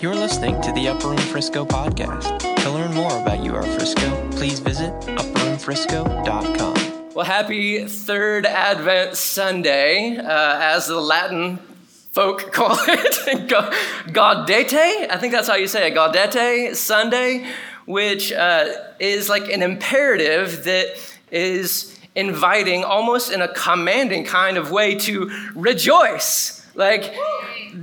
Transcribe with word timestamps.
You're 0.00 0.14
listening 0.14 0.58
to 0.62 0.72
the 0.72 0.88
Upper 0.88 1.08
Room 1.08 1.18
Frisco 1.18 1.66
podcast. 1.66 2.38
To 2.62 2.70
learn 2.70 2.94
more 2.94 3.14
about 3.20 3.46
UR 3.46 3.62
Frisco, 3.62 4.30
please 4.30 4.58
visit 4.58 4.90
upperroomfrisco.com. 5.00 7.10
Well, 7.14 7.26
happy 7.26 7.84
third 7.84 8.46
Advent 8.46 9.16
Sunday, 9.16 10.16
uh, 10.16 10.58
as 10.60 10.86
the 10.86 10.98
Latin 10.98 11.58
folk 12.12 12.50
call 12.52 12.74
it, 12.88 13.48
Gaudete. 14.12 15.10
I 15.10 15.18
think 15.18 15.34
that's 15.34 15.48
how 15.48 15.56
you 15.56 15.66
say 15.66 15.90
it, 15.90 15.94
Gaudete 15.94 16.74
Sunday, 16.74 17.46
which 17.84 18.32
uh, 18.32 18.64
is 18.98 19.28
like 19.28 19.52
an 19.52 19.62
imperative 19.62 20.64
that 20.64 20.96
is 21.30 21.94
inviting, 22.14 22.82
almost 22.82 23.30
in 23.30 23.42
a 23.42 23.48
commanding 23.48 24.24
kind 24.24 24.56
of 24.56 24.70
way, 24.70 24.94
to 24.94 25.30
rejoice. 25.54 26.54
Like, 26.74 27.12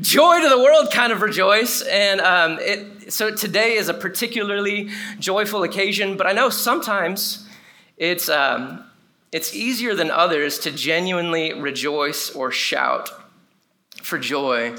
joy 0.06 0.39
to 0.39 0.50
the 0.50 0.60
world 0.60 0.92
kind 0.92 1.11
of 1.11 1.21
rejoice. 1.21 1.82
And 1.82 2.21
um, 2.21 2.60
it, 2.61 3.11
so 3.11 3.36
today 3.36 3.74
is 3.74 3.89
a 3.89 3.93
particularly 3.93 4.89
joyful 5.20 5.64
occasion, 5.64 6.16
but 6.16 6.28
I 6.28 6.32
know 6.32 6.50
sometimes 6.50 7.48
it's, 7.98 8.29
um, 8.29 8.86
it's 9.32 9.56
easier 9.56 9.96
than 9.96 10.12
others 10.12 10.60
to 10.60 10.71
genuinely 10.71 11.54
rejoice 11.54 12.29
or 12.29 12.52
shout 12.52 13.10
for 14.04 14.20
joy. 14.20 14.76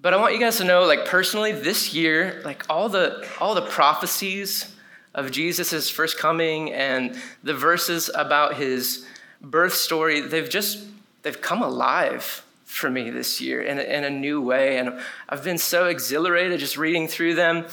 But 0.00 0.14
I 0.14 0.18
want 0.18 0.34
you 0.34 0.40
guys 0.40 0.58
to 0.58 0.64
know, 0.64 0.84
like 0.84 1.04
personally, 1.06 1.50
this 1.50 1.92
year, 1.92 2.40
like 2.44 2.64
all 2.68 2.88
the 2.90 3.26
all 3.40 3.54
the 3.54 3.62
prophecies 3.62 4.70
of 5.14 5.30
Jesus' 5.30 5.88
first 5.88 6.18
coming 6.18 6.72
and 6.72 7.16
the 7.42 7.54
verses 7.54 8.10
about 8.14 8.56
his 8.56 9.06
birth 9.40 9.72
story, 9.72 10.20
they've 10.20 10.48
just 10.48 10.84
they've 11.22 11.40
come 11.40 11.62
alive 11.62 12.43
for 12.64 12.90
me 12.90 13.10
this 13.10 13.40
year 13.40 13.60
in 13.62 13.78
a, 13.78 13.82
in 13.82 14.04
a 14.04 14.10
new 14.10 14.40
way. 14.40 14.78
And 14.78 14.98
I've 15.28 15.44
been 15.44 15.58
so 15.58 15.86
exhilarated 15.86 16.60
just 16.60 16.76
reading 16.76 17.08
through 17.08 17.34
them. 17.34 17.66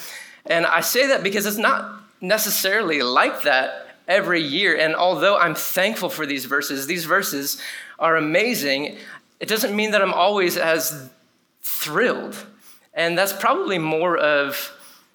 And 0.45 0.65
I 0.65 0.81
say 0.81 1.07
that 1.07 1.23
because 1.23 1.45
it's 1.45 1.57
not 1.57 2.01
necessarily 2.19 3.01
like 3.01 3.43
that 3.43 3.95
every 4.07 4.41
year. 4.41 4.75
And 4.75 4.95
although 4.95 5.37
I'm 5.37 5.55
thankful 5.55 6.09
for 6.09 6.25
these 6.25 6.45
verses, 6.45 6.87
these 6.87 7.05
verses 7.05 7.61
are 7.99 8.15
amazing, 8.15 8.97
it 9.39 9.47
doesn't 9.47 9.75
mean 9.75 9.91
that 9.91 10.01
I'm 10.01 10.13
always 10.13 10.57
as 10.57 11.09
thrilled. 11.61 12.45
And 12.93 13.17
that's 13.17 13.33
probably 13.33 13.77
more 13.77 14.17
of 14.17 14.71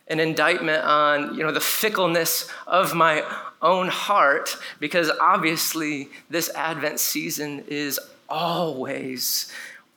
an 0.09 0.21
indictment 0.21 0.85
on 0.85 1.35
you 1.35 1.43
know 1.43 1.51
the 1.51 1.61
fickleness 1.61 2.49
of 2.67 2.95
my 2.95 3.25
own 3.61 3.89
heart 3.89 4.57
because 4.79 5.11
obviously 5.21 6.09
this 6.31 6.49
advent 6.55 7.01
season 7.01 7.65
is 7.67 7.99
always 8.29 9.53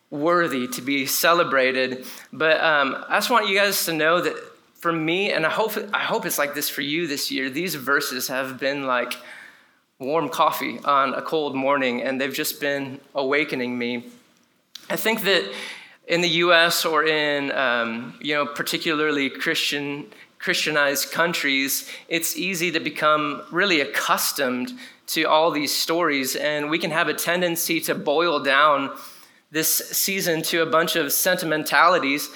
worthy 0.10 0.68
to 0.68 0.82
be 0.82 1.06
celebrated. 1.06 2.06
But 2.34 2.62
um, 2.62 3.04
I 3.08 3.18
just 3.18 3.30
want 3.30 3.48
you 3.48 3.58
guys 3.58 3.86
to 3.86 3.94
know 3.94 4.22
that 4.22 4.36
for 4.76 4.92
me, 4.92 5.32
and 5.32 5.46
I 5.46 5.50
hope, 5.50 5.74
I 5.94 6.00
hope 6.00 6.26
it's 6.26 6.38
like 6.38 6.56
this 6.56 6.70
for 6.70 6.82
you 6.82 7.06
this 7.08 7.32
year, 7.32 7.50
these 7.50 7.76
verses 7.76 8.28
have 8.30 8.60
been 8.60 8.86
like 8.86 9.14
warm 10.00 10.30
coffee 10.30 10.80
on 10.86 11.14
a 11.14 11.22
cold 11.22 11.56
morning, 11.56 12.02
and 12.02 12.20
they've 12.20 12.34
just 12.34 12.62
been 12.62 13.00
awakening 13.14 13.78
me. 13.78 14.06
I 14.90 14.96
think 14.96 15.22
that 15.24 15.52
in 16.08 16.22
the 16.22 16.30
U.S. 16.30 16.86
or 16.86 17.06
in 17.06 17.52
um, 17.52 18.18
you 18.22 18.34
know 18.34 18.46
particularly 18.46 19.30
Christian 19.30 20.08
Christianized 20.40 21.12
countries, 21.12 21.90
it's 22.08 22.38
easy 22.38 22.72
to 22.72 22.80
become 22.80 23.44
really 23.52 23.82
accustomed 23.82 24.72
to 25.08 25.24
all 25.24 25.52
these 25.52 25.76
stories, 25.76 26.36
and 26.36 26.70
we 26.70 26.80
can 26.80 26.92
have 26.92 27.10
a 27.10 27.14
tendency 27.14 27.82
to 27.82 27.94
boil 27.94 28.40
down 28.40 28.92
this 29.52 29.70
season 29.70 30.42
to 30.44 30.62
a 30.62 30.66
bunch 30.66 30.96
of 30.96 31.12
sentimentalities. 31.12 32.30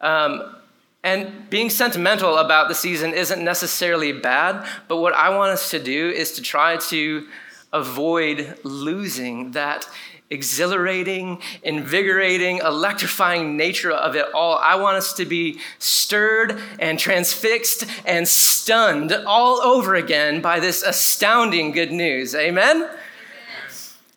Um, 0.00 0.54
and 1.02 1.48
being 1.50 1.70
sentimental 1.70 2.36
about 2.36 2.68
the 2.68 2.74
season 2.74 3.12
isn't 3.14 3.42
necessarily 3.42 4.12
bad, 4.12 4.66
but 4.86 4.98
what 4.98 5.14
I 5.14 5.30
want 5.30 5.52
us 5.52 5.70
to 5.70 5.82
do 5.82 6.10
is 6.10 6.32
to 6.32 6.42
try 6.42 6.76
to 6.76 7.26
avoid 7.72 8.58
losing 8.64 9.52
that 9.52 9.88
exhilarating, 10.30 11.40
invigorating, 11.62 12.58
electrifying 12.58 13.56
nature 13.56 13.90
of 13.90 14.14
it 14.14 14.26
all. 14.34 14.56
I 14.56 14.76
want 14.76 14.96
us 14.96 15.12
to 15.14 15.24
be 15.24 15.60
stirred 15.78 16.60
and 16.78 16.98
transfixed 16.98 17.84
and 18.04 18.28
stunned 18.28 19.12
all 19.12 19.60
over 19.60 19.94
again 19.94 20.40
by 20.40 20.60
this 20.60 20.82
astounding 20.82 21.72
good 21.72 21.92
news. 21.92 22.34
Amen? 22.34 22.88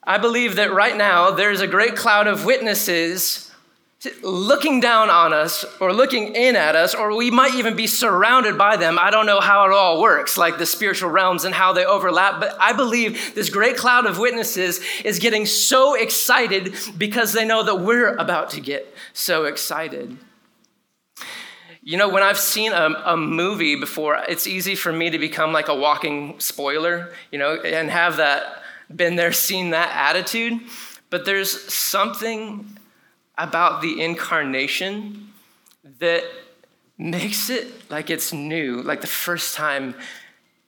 I 0.03 0.17
believe 0.17 0.55
that 0.55 0.73
right 0.73 0.97
now 0.97 1.31
there's 1.31 1.61
a 1.61 1.67
great 1.67 1.95
cloud 1.95 2.28
of 2.28 2.43
witnesses 2.43 3.50
looking 4.23 4.79
down 4.79 5.12
on 5.12 5.31
us 5.31 5.63
or 5.79 5.94
looking 5.94 6.35
in 6.35 6.56
at 6.56 6.75
us, 6.75 6.95
or 6.95 7.16
we 7.16 7.29
might 7.29 7.53
even 7.53 7.75
be 7.75 7.85
surrounded 7.85 8.57
by 8.57 8.75
them. 8.75 8.97
I 9.00 9.12
don't 9.12 9.28
know 9.28 9.39
how 9.39 9.66
it 9.66 9.72
all 9.72 10.01
works, 10.01 10.38
like 10.38 10.57
the 10.57 10.66
spiritual 10.66 11.12
realms 11.12 11.45
and 11.45 11.53
how 11.53 11.73
they 11.73 11.85
overlap, 11.85 12.40
but 12.40 12.56
I 12.59 12.73
believe 12.73 13.35
this 13.35 13.50
great 13.50 13.78
cloud 13.78 14.07
of 14.07 14.17
witnesses 14.17 14.79
is 15.06 15.19
getting 15.19 15.45
so 15.45 15.94
excited 15.94 16.73
because 16.97 17.34
they 17.34 17.45
know 17.45 17.63
that 17.63 17.75
we're 17.75 18.16
about 18.16 18.50
to 18.51 18.61
get 18.61 18.91
so 19.13 19.45
excited. 19.45 20.17
You 21.84 21.97
know, 21.97 22.09
when 22.09 22.23
I've 22.23 22.40
seen 22.40 22.73
a, 22.73 22.90
a 23.06 23.17
movie 23.17 23.75
before, 23.75 24.17
it's 24.28 24.47
easy 24.47 24.75
for 24.75 24.91
me 24.91 25.11
to 25.11 25.19
become 25.19 25.53
like 25.53 25.67
a 25.67 25.75
walking 25.75 26.40
spoiler, 26.40 27.11
you 27.31 27.38
know, 27.38 27.56
and 27.56 27.90
have 27.90 28.17
that 28.17 28.63
been 28.95 29.16
there, 29.16 29.31
seen 29.31 29.72
that 29.72 29.91
attitude, 29.95 30.59
but 31.09 31.25
there's 31.25 31.72
something 31.72 32.78
about 33.38 33.81
the 33.81 34.02
incarnation 34.02 35.31
that 36.00 36.24
makes 36.97 37.50
it 37.50 37.90
like 37.90 38.09
it's 38.09 38.31
new, 38.31 38.81
like 38.81 39.02
the 39.02 39.08
first 39.08 39.56
time 39.56 39.96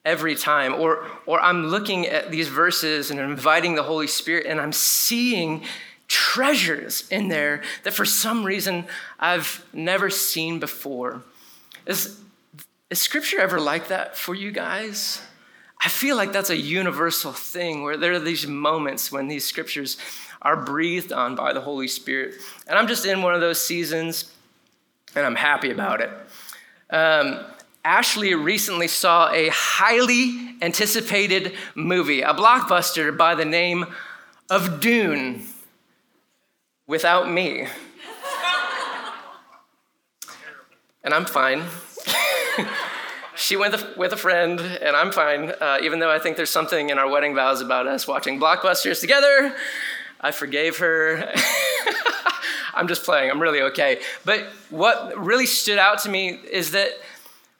every 0.04 0.34
time. 0.34 0.74
Or, 0.74 1.06
or 1.26 1.40
I'm 1.40 1.66
looking 1.66 2.06
at 2.06 2.30
these 2.30 2.48
verses 2.48 3.10
and 3.10 3.20
inviting 3.20 3.74
the 3.74 3.82
Holy 3.82 4.06
Spirit, 4.06 4.46
and 4.46 4.60
I'm 4.60 4.72
seeing 4.72 5.64
treasures 6.08 7.08
in 7.10 7.28
there 7.28 7.62
that 7.84 7.94
for 7.94 8.04
some 8.04 8.44
reason 8.44 8.84
I've 9.18 9.64
never 9.72 10.10
seen 10.10 10.58
before. 10.58 11.22
Is, 11.86 12.20
is 12.90 13.00
scripture 13.00 13.40
ever 13.40 13.60
like 13.60 13.88
that 13.88 14.16
for 14.16 14.34
you 14.34 14.50
guys? 14.50 15.22
I 15.80 15.88
feel 15.88 16.16
like 16.16 16.32
that's 16.32 16.50
a 16.50 16.56
universal 16.56 17.32
thing 17.32 17.82
where 17.82 17.96
there 17.96 18.12
are 18.12 18.20
these 18.20 18.46
moments 18.46 19.12
when 19.12 19.28
these 19.28 19.44
scriptures 19.44 19.98
are 20.44 20.56
breathed 20.56 21.12
on 21.12 21.34
by 21.34 21.52
the 21.52 21.60
Holy 21.60 21.88
Spirit. 21.88 22.34
And 22.66 22.78
I'm 22.78 22.86
just 22.86 23.06
in 23.06 23.22
one 23.22 23.34
of 23.34 23.40
those 23.40 23.60
seasons, 23.60 24.30
and 25.16 25.24
I'm 25.24 25.36
happy 25.36 25.70
about 25.70 26.00
it. 26.02 26.10
Um, 26.90 27.40
Ashley 27.84 28.34
recently 28.34 28.88
saw 28.88 29.30
a 29.30 29.48
highly 29.48 30.54
anticipated 30.62 31.54
movie, 31.74 32.20
a 32.20 32.34
blockbuster 32.34 33.16
by 33.16 33.34
the 33.34 33.44
name 33.44 33.86
of 34.50 34.80
Dune, 34.80 35.42
without 36.86 37.30
me. 37.30 37.66
and 41.02 41.14
I'm 41.14 41.24
fine. 41.24 41.64
she 43.34 43.56
went 43.56 43.96
with 43.96 44.12
a 44.12 44.16
friend, 44.16 44.60
and 44.60 44.96
I'm 44.96 45.12
fine, 45.12 45.50
uh, 45.60 45.78
even 45.82 45.98
though 45.98 46.10
I 46.10 46.18
think 46.18 46.36
there's 46.36 46.50
something 46.50 46.90
in 46.90 46.98
our 46.98 47.08
wedding 47.08 47.34
vows 47.34 47.60
about 47.60 47.86
us 47.86 48.06
watching 48.06 48.38
blockbusters 48.38 49.00
together. 49.00 49.54
I 50.24 50.30
forgave 50.32 50.78
her. 50.78 51.30
I'm 52.74 52.88
just 52.88 53.04
playing, 53.04 53.30
I'm 53.30 53.40
really 53.40 53.60
okay. 53.60 54.00
But 54.24 54.46
what 54.70 55.16
really 55.16 55.46
stood 55.46 55.78
out 55.78 56.00
to 56.00 56.08
me 56.08 56.30
is 56.50 56.72
that 56.72 56.90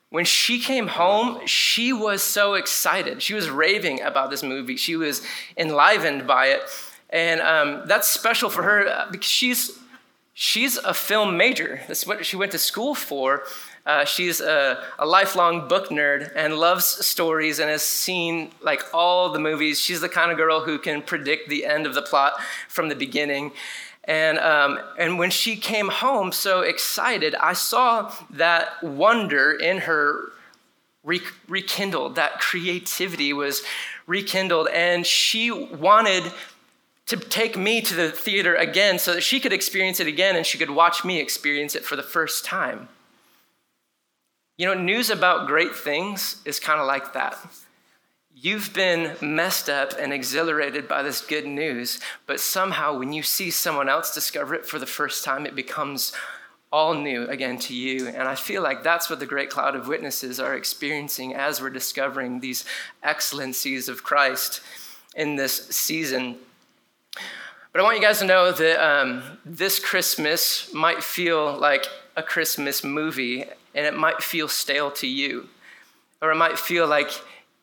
when 0.08 0.24
she 0.24 0.58
came 0.58 0.88
home, 0.88 1.46
she 1.46 1.92
was 1.92 2.22
so 2.22 2.54
excited. 2.54 3.22
She 3.22 3.34
was 3.34 3.50
raving 3.50 4.00
about 4.00 4.30
this 4.30 4.42
movie, 4.42 4.76
she 4.76 4.96
was 4.96 5.22
enlivened 5.56 6.26
by 6.26 6.46
it. 6.46 6.62
And 7.10 7.40
um, 7.42 7.82
that's 7.86 8.08
special 8.08 8.48
for 8.48 8.62
her 8.62 8.88
uh, 8.88 9.10
because 9.10 9.28
she's, 9.28 9.78
she's 10.32 10.78
a 10.78 10.94
film 10.94 11.36
major. 11.36 11.82
That's 11.86 12.06
what 12.06 12.24
she 12.24 12.36
went 12.36 12.50
to 12.52 12.58
school 12.58 12.94
for. 12.94 13.44
Uh, 13.86 14.04
she's 14.04 14.40
a, 14.40 14.82
a, 14.98 15.04
lifelong 15.04 15.68
book 15.68 15.90
nerd 15.90 16.32
and 16.34 16.56
loves 16.56 16.86
stories 17.04 17.58
and 17.58 17.68
has 17.68 17.82
seen 17.82 18.50
like 18.62 18.82
all 18.94 19.30
the 19.30 19.38
movies. 19.38 19.78
She's 19.78 20.00
the 20.00 20.08
kind 20.08 20.30
of 20.30 20.38
girl 20.38 20.60
who 20.60 20.78
can 20.78 21.02
predict 21.02 21.50
the 21.50 21.66
end 21.66 21.86
of 21.86 21.94
the 21.94 22.00
plot 22.00 22.32
from 22.66 22.88
the 22.88 22.94
beginning. 22.94 23.52
And, 24.04 24.38
um, 24.38 24.80
and 24.98 25.18
when 25.18 25.30
she 25.30 25.56
came 25.56 25.88
home 25.88 26.32
so 26.32 26.60
excited, 26.60 27.34
I 27.34 27.52
saw 27.52 28.14
that 28.30 28.82
wonder 28.82 29.52
in 29.52 29.78
her 29.78 30.32
re- 31.02 31.20
rekindled, 31.46 32.14
that 32.14 32.40
creativity 32.40 33.34
was 33.34 33.62
rekindled. 34.06 34.68
And 34.68 35.06
she 35.06 35.50
wanted 35.50 36.32
to 37.06 37.16
take 37.18 37.54
me 37.56 37.82
to 37.82 37.94
the 37.94 38.10
theater 38.10 38.54
again 38.54 38.98
so 38.98 39.12
that 39.12 39.20
she 39.20 39.40
could 39.40 39.52
experience 39.52 40.00
it 40.00 40.06
again 40.06 40.36
and 40.36 40.46
she 40.46 40.56
could 40.56 40.70
watch 40.70 41.04
me 41.04 41.20
experience 41.20 41.74
it 41.74 41.84
for 41.84 41.96
the 41.96 42.02
first 42.02 42.46
time. 42.46 42.88
You 44.56 44.66
know, 44.66 44.74
news 44.74 45.10
about 45.10 45.48
great 45.48 45.74
things 45.74 46.40
is 46.44 46.60
kind 46.60 46.80
of 46.80 46.86
like 46.86 47.12
that. 47.14 47.36
You've 48.36 48.72
been 48.72 49.16
messed 49.20 49.68
up 49.68 49.94
and 49.98 50.12
exhilarated 50.12 50.86
by 50.86 51.02
this 51.02 51.20
good 51.20 51.46
news, 51.46 51.98
but 52.26 52.38
somehow 52.38 52.96
when 52.96 53.12
you 53.12 53.22
see 53.22 53.50
someone 53.50 53.88
else 53.88 54.14
discover 54.14 54.54
it 54.54 54.64
for 54.64 54.78
the 54.78 54.86
first 54.86 55.24
time, 55.24 55.44
it 55.44 55.56
becomes 55.56 56.12
all 56.70 56.94
new 56.94 57.26
again 57.28 57.58
to 57.58 57.74
you. 57.74 58.06
And 58.06 58.28
I 58.28 58.36
feel 58.36 58.62
like 58.62 58.84
that's 58.84 59.10
what 59.10 59.18
the 59.18 59.26
great 59.26 59.50
cloud 59.50 59.74
of 59.74 59.88
witnesses 59.88 60.38
are 60.38 60.54
experiencing 60.54 61.34
as 61.34 61.60
we're 61.60 61.70
discovering 61.70 62.38
these 62.38 62.64
excellencies 63.02 63.88
of 63.88 64.04
Christ 64.04 64.60
in 65.16 65.34
this 65.34 65.66
season. 65.68 66.36
But 67.72 67.80
I 67.80 67.82
want 67.82 67.96
you 67.96 68.02
guys 68.02 68.20
to 68.20 68.24
know 68.24 68.52
that 68.52 68.84
um, 68.84 69.22
this 69.44 69.80
Christmas 69.80 70.72
might 70.72 71.02
feel 71.02 71.56
like 71.58 71.86
a 72.16 72.22
Christmas 72.22 72.84
movie, 72.84 73.46
and 73.74 73.86
it 73.86 73.94
might 73.94 74.22
feel 74.22 74.48
stale 74.48 74.90
to 74.92 75.06
you, 75.06 75.48
or 76.22 76.30
it 76.30 76.36
might 76.36 76.58
feel 76.58 76.86
like 76.86 77.10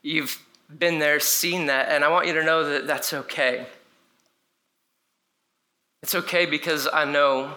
you've 0.01 0.41
been 0.77 0.99
there, 0.99 1.19
seen 1.19 1.65
that, 1.67 1.89
and 1.89 2.03
I 2.03 2.09
want 2.09 2.27
you 2.27 2.33
to 2.33 2.43
know 2.43 2.63
that 2.69 2.87
that's 2.87 3.13
okay. 3.13 3.65
It's 6.03 6.15
okay 6.15 6.45
because 6.45 6.87
I 6.91 7.05
know 7.05 7.53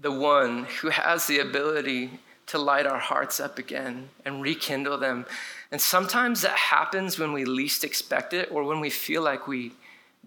the 0.00 0.10
one 0.10 0.64
who 0.80 0.90
has 0.90 1.26
the 1.26 1.38
ability 1.38 2.10
to 2.46 2.58
light 2.58 2.86
our 2.86 2.98
hearts 2.98 3.40
up 3.40 3.58
again 3.58 4.08
and 4.24 4.42
rekindle 4.42 4.98
them. 4.98 5.26
And 5.70 5.80
sometimes 5.80 6.42
that 6.42 6.56
happens 6.56 7.18
when 7.18 7.32
we 7.32 7.44
least 7.44 7.84
expect 7.84 8.32
it 8.32 8.50
or 8.50 8.64
when 8.64 8.80
we 8.80 8.90
feel 8.90 9.22
like 9.22 9.46
we 9.46 9.72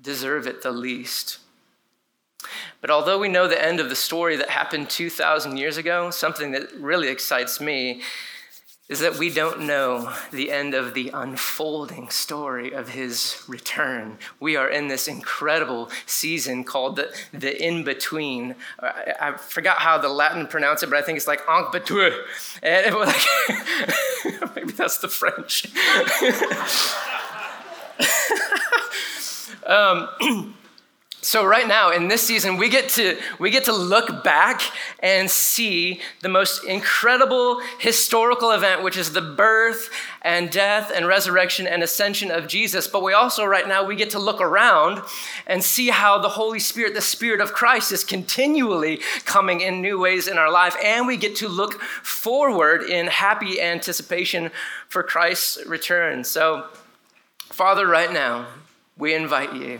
deserve 0.01 0.47
it 0.47 0.61
the 0.61 0.71
least. 0.71 1.39
But 2.81 2.91
although 2.91 3.19
we 3.19 3.27
know 3.27 3.47
the 3.47 3.63
end 3.63 3.79
of 3.79 3.89
the 3.89 3.95
story 3.95 4.35
that 4.37 4.49
happened 4.49 4.89
2,000 4.89 5.57
years 5.57 5.77
ago, 5.77 6.11
something 6.11 6.51
that 6.51 6.71
really 6.73 7.07
excites 7.07 7.59
me 7.59 8.01
is 8.89 8.99
that 8.99 9.17
we 9.17 9.29
don't 9.33 9.59
know 9.61 10.13
the 10.31 10.49
end 10.49 10.73
of 10.73 10.93
the 10.93 11.09
unfolding 11.13 12.09
story 12.09 12.71
of 12.71 12.89
his 12.89 13.43
return. 13.47 14.17
We 14.39 14.55
are 14.55 14.69
in 14.69 14.87
this 14.87 15.09
incredible 15.09 15.89
season 16.05 16.63
called 16.63 16.95
the, 16.95 17.13
the 17.33 17.61
in 17.61 17.83
between. 17.83 18.55
I, 18.79 19.13
I, 19.19 19.37
forgot 19.37 19.79
how 19.79 19.97
the 19.97 20.07
Latin 20.07 20.47
pronounce 20.47 20.83
it, 20.83 20.89
but 20.89 20.97
I 20.97 21.01
think 21.01 21.17
it's 21.17 21.27
like 21.27 21.41
en 21.49 21.65
between. 21.71 22.13
Like, 22.63 23.25
maybe 24.55 24.71
that's 24.71 24.99
the 24.99 25.09
French. 25.09 25.65
um, 29.65 30.53
so 31.21 31.43
right 31.43 31.67
now 31.67 31.91
in 31.91 32.07
this 32.07 32.21
season 32.21 32.57
we 32.57 32.69
get 32.69 32.89
to 32.89 33.17
we 33.39 33.49
get 33.49 33.65
to 33.65 33.73
look 33.73 34.23
back 34.23 34.61
and 34.99 35.29
see 35.29 35.99
the 36.21 36.29
most 36.29 36.63
incredible 36.63 37.59
historical 37.79 38.51
event 38.51 38.83
which 38.83 38.95
is 38.95 39.13
the 39.13 39.21
birth 39.21 39.89
and 40.21 40.51
death 40.51 40.91
and 40.93 41.07
resurrection 41.07 41.65
and 41.65 41.81
ascension 41.81 42.29
of 42.29 42.47
Jesus. 42.47 42.87
But 42.87 43.01
we 43.01 43.13
also 43.13 43.45
right 43.45 43.67
now 43.67 43.83
we 43.83 43.95
get 43.95 44.11
to 44.11 44.19
look 44.19 44.41
around 44.41 45.01
and 45.47 45.63
see 45.63 45.87
how 45.87 46.19
the 46.19 46.29
holy 46.29 46.59
spirit 46.59 46.93
the 46.93 47.01
spirit 47.01 47.41
of 47.41 47.53
Christ 47.53 47.91
is 47.91 48.03
continually 48.03 48.99
coming 49.25 49.61
in 49.61 49.81
new 49.81 49.99
ways 49.99 50.27
in 50.27 50.37
our 50.37 50.51
life. 50.51 50.75
And 50.83 51.07
we 51.07 51.17
get 51.17 51.35
to 51.37 51.47
look 51.47 51.81
forward 51.81 52.83
in 52.83 53.07
happy 53.07 53.59
anticipation 53.59 54.51
for 54.87 55.01
Christ's 55.01 55.65
return. 55.65 56.23
So 56.23 56.67
father 57.39 57.87
right 57.87 58.13
now 58.13 58.47
we 58.97 59.15
invite 59.15 59.55
you 59.55 59.79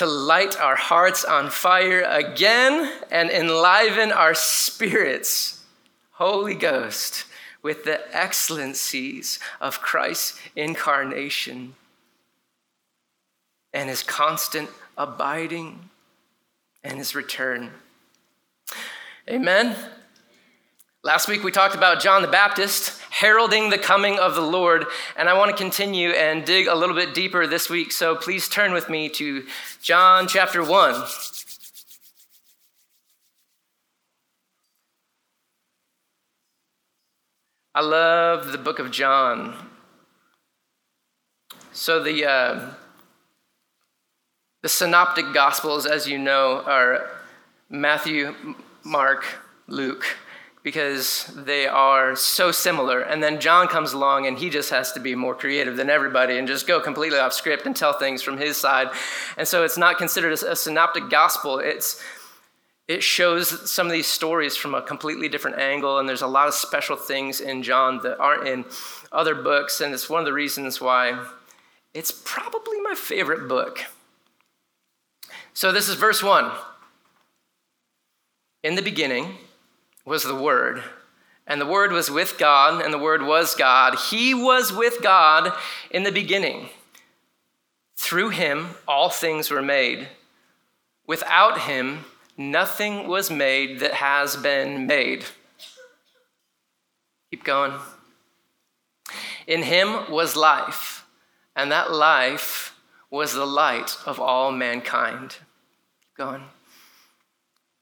to 0.00 0.06
light 0.06 0.58
our 0.58 0.76
hearts 0.76 1.26
on 1.26 1.50
fire 1.50 2.00
again 2.08 2.90
and 3.10 3.28
enliven 3.28 4.10
our 4.10 4.32
spirits, 4.32 5.62
Holy 6.12 6.54
Ghost, 6.54 7.26
with 7.62 7.84
the 7.84 8.00
excellencies 8.16 9.38
of 9.60 9.82
Christ's 9.82 10.40
incarnation 10.56 11.74
and 13.74 13.90
his 13.90 14.02
constant 14.02 14.70
abiding 14.96 15.90
and 16.82 16.96
his 16.96 17.14
return. 17.14 17.70
Amen. 19.28 19.76
Last 21.02 21.28
week 21.28 21.44
we 21.44 21.52
talked 21.52 21.74
about 21.74 22.00
John 22.00 22.22
the 22.22 22.28
Baptist 22.28 22.99
heralding 23.10 23.70
the 23.70 23.78
coming 23.78 24.18
of 24.18 24.34
the 24.34 24.40
Lord, 24.40 24.86
and 25.16 25.28
I 25.28 25.34
want 25.34 25.50
to 25.50 25.56
continue 25.56 26.10
and 26.10 26.44
dig 26.44 26.66
a 26.66 26.74
little 26.74 26.94
bit 26.94 27.12
deeper 27.12 27.46
this 27.46 27.68
week. 27.68 27.92
So 27.92 28.14
please 28.16 28.48
turn 28.48 28.72
with 28.72 28.88
me 28.88 29.08
to 29.10 29.46
John 29.82 30.28
chapter 30.28 30.64
1. 30.64 31.04
I 37.74 37.82
love 37.82 38.52
the 38.52 38.58
book 38.58 38.78
of 38.78 38.90
John. 38.90 39.54
So 41.72 42.02
the 42.02 42.26
uh, 42.26 42.70
the 44.62 44.68
synoptic 44.68 45.32
gospels, 45.32 45.86
as 45.86 46.06
you 46.06 46.18
know, 46.18 46.62
are 46.66 47.08
Matthew, 47.70 48.34
Mark, 48.82 49.24
Luke 49.68 50.04
because 50.62 51.24
they 51.34 51.66
are 51.66 52.14
so 52.14 52.52
similar. 52.52 53.00
And 53.00 53.22
then 53.22 53.40
John 53.40 53.66
comes 53.66 53.92
along 53.92 54.26
and 54.26 54.38
he 54.38 54.50
just 54.50 54.70
has 54.70 54.92
to 54.92 55.00
be 55.00 55.14
more 55.14 55.34
creative 55.34 55.76
than 55.76 55.88
everybody 55.88 56.38
and 56.38 56.46
just 56.46 56.66
go 56.66 56.80
completely 56.80 57.18
off 57.18 57.32
script 57.32 57.64
and 57.66 57.74
tell 57.74 57.92
things 57.92 58.22
from 58.22 58.36
his 58.36 58.56
side. 58.56 58.88
And 59.38 59.48
so 59.48 59.64
it's 59.64 59.78
not 59.78 59.96
considered 59.96 60.32
a, 60.42 60.52
a 60.52 60.56
synoptic 60.56 61.08
gospel. 61.08 61.58
It's 61.58 62.02
it 62.90 63.04
shows 63.04 63.70
some 63.70 63.86
of 63.86 63.92
these 63.92 64.08
stories 64.08 64.56
from 64.56 64.74
a 64.74 64.82
completely 64.82 65.28
different 65.28 65.60
angle, 65.60 66.00
and 66.00 66.08
there's 66.08 66.22
a 66.22 66.26
lot 66.26 66.48
of 66.48 66.54
special 66.54 66.96
things 66.96 67.40
in 67.40 67.62
John 67.62 68.00
that 68.02 68.18
aren't 68.18 68.48
in 68.48 68.64
other 69.12 69.36
books, 69.36 69.80
and 69.80 69.94
it's 69.94 70.10
one 70.10 70.18
of 70.18 70.26
the 70.26 70.32
reasons 70.32 70.80
why 70.80 71.24
it's 71.94 72.10
probably 72.10 72.80
my 72.80 72.96
favorite 72.96 73.46
book. 73.46 73.84
So, 75.54 75.70
this 75.70 75.88
is 75.88 75.94
verse 75.94 76.20
one. 76.20 76.50
In 78.64 78.74
the 78.74 78.82
beginning, 78.82 79.38
was 80.10 80.24
the 80.24 80.34
Word. 80.34 80.82
And 81.46 81.60
the 81.60 81.66
Word 81.66 81.92
was 81.92 82.10
with 82.10 82.36
God, 82.36 82.82
and 82.82 82.92
the 82.92 82.98
Word 82.98 83.22
was 83.22 83.54
God. 83.54 83.96
He 84.10 84.34
was 84.34 84.72
with 84.72 85.00
God 85.02 85.52
in 85.88 86.02
the 86.02 86.10
beginning. 86.10 86.68
Through 87.96 88.30
him, 88.30 88.70
all 88.88 89.08
things 89.08 89.50
were 89.50 89.62
made. 89.62 90.08
Without 91.06 91.60
him, 91.60 92.06
nothing 92.36 93.06
was 93.06 93.30
made 93.30 93.78
that 93.78 93.94
has 93.94 94.36
been 94.36 94.88
made. 94.88 95.24
Keep 97.30 97.44
going. 97.44 97.74
In 99.46 99.62
him 99.62 100.10
was 100.10 100.34
life, 100.34 101.06
and 101.54 101.70
that 101.70 101.92
life 101.92 102.74
was 103.10 103.32
the 103.32 103.46
light 103.46 103.96
of 104.06 104.18
all 104.18 104.50
mankind. 104.50 105.36
Keep. 106.16 106.42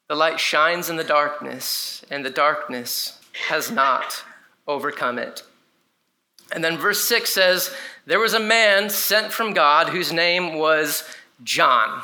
The 0.08 0.14
light 0.14 0.40
shines 0.40 0.88
in 0.88 0.96
the 0.96 1.04
darkness, 1.04 2.04
and 2.10 2.24
the 2.24 2.30
darkness 2.30 3.20
has 3.48 3.70
not 3.70 4.24
overcome 4.66 5.18
it. 5.18 5.42
And 6.50 6.64
then 6.64 6.78
verse 6.78 7.04
6 7.04 7.30
says, 7.30 7.74
There 8.06 8.18
was 8.18 8.32
a 8.32 8.40
man 8.40 8.88
sent 8.88 9.32
from 9.32 9.52
God 9.52 9.90
whose 9.90 10.12
name 10.12 10.54
was 10.54 11.04
John. 11.44 12.02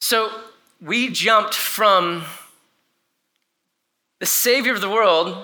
So 0.00 0.30
we 0.80 1.10
jumped 1.10 1.54
from 1.54 2.24
the 4.20 4.26
Savior 4.26 4.72
of 4.72 4.80
the 4.80 4.88
world, 4.88 5.36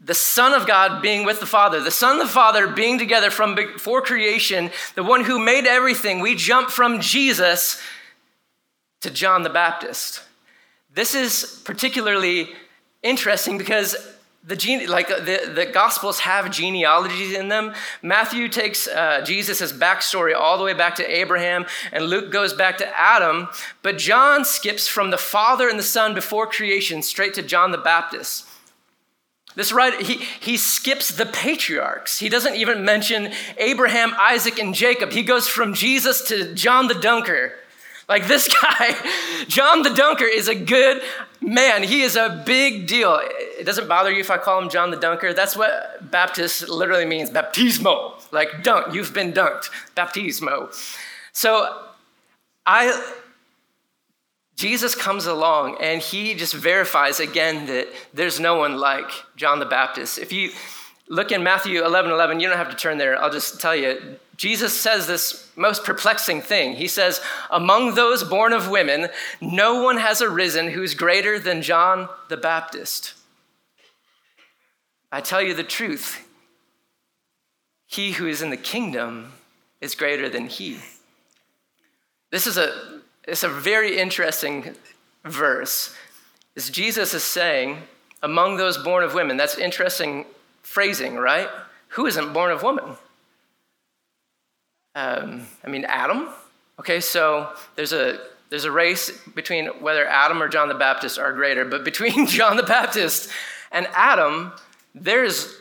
the 0.00 0.14
Son 0.14 0.52
of 0.52 0.66
God 0.66 1.00
being 1.00 1.24
with 1.24 1.38
the 1.38 1.46
Father, 1.46 1.80
the 1.80 1.90
Son 1.92 2.18
and 2.18 2.20
the 2.20 2.32
Father 2.32 2.66
being 2.66 2.98
together 2.98 3.30
from 3.30 3.54
before 3.54 4.02
creation, 4.02 4.70
the 4.96 5.04
one 5.04 5.24
who 5.24 5.38
made 5.38 5.66
everything. 5.66 6.20
We 6.20 6.34
jump 6.34 6.70
from 6.70 7.00
Jesus 7.00 7.80
to 9.00 9.10
John 9.10 9.42
the 9.42 9.50
Baptist. 9.50 10.22
This 10.92 11.14
is 11.14 11.62
particularly 11.64 12.48
interesting 13.02 13.58
because 13.58 13.96
the 14.44 14.56
gene, 14.56 14.88
like 14.88 15.08
the, 15.08 15.52
the 15.54 15.66
gospels 15.66 16.20
have 16.20 16.50
genealogies 16.50 17.34
in 17.34 17.48
them. 17.48 17.74
Matthew 18.02 18.48
takes 18.48 18.88
uh, 18.88 19.20
jesus' 19.24 19.72
backstory 19.72 20.34
all 20.34 20.58
the 20.58 20.64
way 20.64 20.74
back 20.74 20.94
to 20.96 21.04
abraham 21.04 21.66
and 21.92 22.04
luke 22.04 22.30
goes 22.32 22.52
back 22.52 22.78
to 22.78 22.98
adam 22.98 23.48
but 23.82 23.98
john 23.98 24.44
skips 24.44 24.88
from 24.88 25.10
the 25.10 25.18
father 25.18 25.68
and 25.68 25.78
the 25.78 25.82
son 25.82 26.14
before 26.14 26.46
creation 26.46 27.02
straight 27.02 27.34
to 27.34 27.42
john 27.42 27.72
the 27.72 27.78
baptist. 27.78 28.46
This 29.54 29.72
right 29.72 30.00
he, 30.00 30.14
he 30.14 30.56
skips 30.56 31.08
the 31.08 31.26
patriarchs. 31.26 32.18
He 32.18 32.28
doesn't 32.28 32.56
even 32.56 32.84
mention 32.84 33.32
abraham 33.58 34.14
isaac 34.18 34.58
and 34.58 34.74
jacob. 34.74 35.12
He 35.12 35.22
goes 35.22 35.46
from 35.46 35.74
jesus 35.74 36.22
to 36.28 36.54
john 36.54 36.88
the 36.88 36.94
dunker 36.94 37.52
like 38.08 38.26
this 38.26 38.48
guy, 38.62 38.96
John 39.46 39.82
the 39.82 39.90
Dunker, 39.90 40.24
is 40.24 40.48
a 40.48 40.54
good 40.54 41.02
man. 41.40 41.82
He 41.82 42.02
is 42.02 42.16
a 42.16 42.42
big 42.44 42.86
deal. 42.86 43.18
It 43.22 43.64
doesn't 43.64 43.88
bother 43.88 44.10
you 44.10 44.20
if 44.20 44.30
I 44.30 44.38
call 44.38 44.60
him 44.62 44.68
John 44.68 44.90
the 44.90 44.96
Dunker. 44.96 45.32
That's 45.32 45.56
what 45.56 46.10
Baptist 46.10 46.68
literally 46.68 47.04
means 47.04 47.30
baptismo, 47.30 48.14
like 48.32 48.62
dunk. 48.62 48.94
You've 48.94 49.12
been 49.14 49.32
dunked, 49.32 49.70
baptismo. 49.96 50.74
So 51.32 51.84
I. 52.66 53.14
Jesus 54.56 54.96
comes 54.96 55.26
along 55.26 55.76
and 55.80 56.02
he 56.02 56.34
just 56.34 56.52
verifies 56.52 57.20
again 57.20 57.66
that 57.66 57.86
there's 58.12 58.40
no 58.40 58.56
one 58.56 58.76
like 58.76 59.08
John 59.36 59.60
the 59.60 59.64
Baptist. 59.64 60.18
If 60.18 60.32
you 60.32 60.50
Look 61.10 61.32
in 61.32 61.42
Matthew 61.42 61.84
11 61.84 62.10
11. 62.10 62.40
You 62.40 62.48
don't 62.48 62.58
have 62.58 62.70
to 62.70 62.76
turn 62.76 62.98
there. 62.98 63.20
I'll 63.20 63.30
just 63.30 63.60
tell 63.60 63.74
you. 63.74 64.18
Jesus 64.38 64.80
says 64.80 65.08
this 65.08 65.50
most 65.56 65.84
perplexing 65.84 66.40
thing. 66.40 66.76
He 66.76 66.86
says, 66.86 67.20
Among 67.50 67.94
those 67.96 68.22
born 68.22 68.52
of 68.52 68.70
women, 68.70 69.08
no 69.40 69.82
one 69.82 69.98
has 69.98 70.22
arisen 70.22 70.70
who's 70.70 70.94
greater 70.94 71.40
than 71.40 71.60
John 71.60 72.08
the 72.28 72.36
Baptist. 72.36 73.14
I 75.10 75.20
tell 75.20 75.42
you 75.42 75.54
the 75.54 75.64
truth. 75.64 76.24
He 77.88 78.12
who 78.12 78.28
is 78.28 78.40
in 78.40 78.50
the 78.50 78.56
kingdom 78.56 79.32
is 79.80 79.96
greater 79.96 80.28
than 80.28 80.46
he. 80.46 80.78
This 82.30 82.46
is 82.46 82.56
a, 82.56 83.00
it's 83.26 83.42
a 83.42 83.48
very 83.48 83.98
interesting 83.98 84.76
verse. 85.24 85.96
As 86.54 86.70
Jesus 86.70 87.12
is 87.12 87.24
saying, 87.24 87.82
among 88.22 88.56
those 88.56 88.78
born 88.78 89.02
of 89.02 89.14
women, 89.14 89.36
that's 89.36 89.58
interesting 89.58 90.26
phrasing, 90.62 91.16
right? 91.16 91.48
Who 91.88 92.06
isn't 92.06 92.32
born 92.32 92.52
of 92.52 92.62
woman? 92.62 92.98
Um, 94.98 95.46
I 95.64 95.68
mean, 95.68 95.84
Adam. 95.84 96.28
Okay, 96.80 96.98
so 96.98 97.52
there's 97.76 97.92
a 97.92 98.18
there's 98.50 98.64
a 98.64 98.72
race 98.72 99.12
between 99.34 99.66
whether 99.80 100.04
Adam 100.06 100.42
or 100.42 100.48
John 100.48 100.68
the 100.68 100.74
Baptist 100.74 101.18
are 101.18 101.32
greater, 101.32 101.64
but 101.64 101.84
between 101.84 102.26
John 102.38 102.56
the 102.56 102.64
Baptist 102.64 103.30
and 103.70 103.86
Adam, 103.94 104.52
there's 104.96 105.54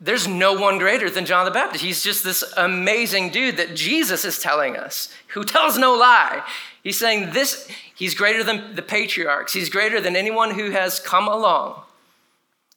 there's 0.00 0.26
no 0.26 0.54
one 0.54 0.78
greater 0.78 1.10
than 1.10 1.26
John 1.26 1.44
the 1.44 1.50
Baptist. 1.50 1.84
He's 1.84 2.02
just 2.02 2.24
this 2.24 2.42
amazing 2.56 3.30
dude 3.30 3.58
that 3.58 3.74
Jesus 3.74 4.24
is 4.24 4.38
telling 4.38 4.78
us, 4.78 5.12
who 5.28 5.44
tells 5.44 5.76
no 5.76 5.94
lie. 5.94 6.42
He's 6.82 6.98
saying 6.98 7.32
this, 7.32 7.68
he's 7.94 8.14
greater 8.14 8.42
than 8.42 8.76
the 8.76 8.82
patriarchs, 8.82 9.52
he's 9.52 9.68
greater 9.68 10.00
than 10.00 10.16
anyone 10.16 10.54
who 10.54 10.70
has 10.70 11.00
come 11.00 11.28
along. 11.28 11.82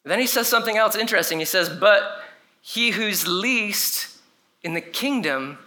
Then 0.04 0.20
he 0.20 0.26
says 0.26 0.48
something 0.48 0.76
else 0.76 0.96
interesting. 0.96 1.38
He 1.38 1.44
says, 1.44 1.68
But 1.68 2.02
he 2.60 2.90
who's 2.90 3.26
least 3.26 4.18
in 4.62 4.74
the 4.74 4.80
kingdom 4.80 5.58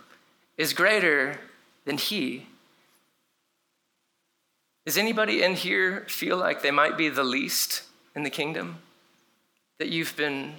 is 0.61 0.73
greater 0.73 1.39
than 1.85 1.97
he. 1.97 2.45
Does 4.85 4.95
anybody 4.95 5.41
in 5.41 5.55
here 5.55 6.05
feel 6.07 6.37
like 6.37 6.61
they 6.61 6.69
might 6.69 6.97
be 6.97 7.09
the 7.09 7.23
least 7.23 7.81
in 8.15 8.21
the 8.21 8.29
kingdom? 8.29 8.77
That 9.79 9.89
you've 9.89 10.15
been 10.15 10.53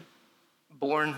born 0.80 1.14